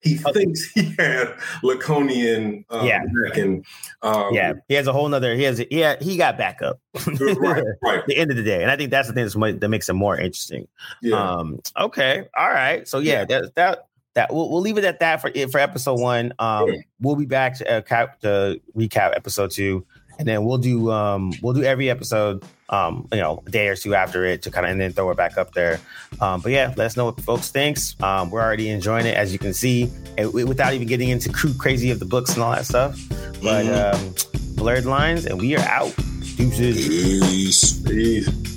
[0.02, 3.02] he thinks he had Laconian uh, yeah.
[3.34, 3.64] and
[4.02, 5.34] um, yeah, he has a whole nother.
[5.34, 6.80] He has yeah, he got backup.
[7.06, 8.06] right, right.
[8.06, 9.94] the end of the day, and I think that's the thing that's, that makes it
[9.94, 10.66] more interesting.
[11.02, 11.16] Yeah.
[11.16, 11.60] Um.
[11.78, 12.24] Okay.
[12.36, 12.88] All right.
[12.88, 13.40] So yeah, yeah.
[13.40, 16.32] that that that we'll, we'll leave it at that for for episode one.
[16.38, 16.68] Um.
[16.68, 16.80] Yeah.
[17.00, 19.86] We'll be back to, uh, cap, to recap episode two
[20.20, 23.74] and then we'll do um we'll do every episode um you know a day or
[23.74, 25.80] two after it to kind of and then throw it back up there
[26.20, 29.32] um but yeah let us know what folks thinks um we're already enjoying it as
[29.32, 32.66] you can see and without even getting into crazy of the books and all that
[32.66, 33.00] stuff
[33.42, 33.96] but mm-hmm.
[33.96, 35.94] um blurred lines and we are out
[36.40, 36.88] Deuces.
[36.88, 37.82] Peace.
[37.82, 38.49] Peace.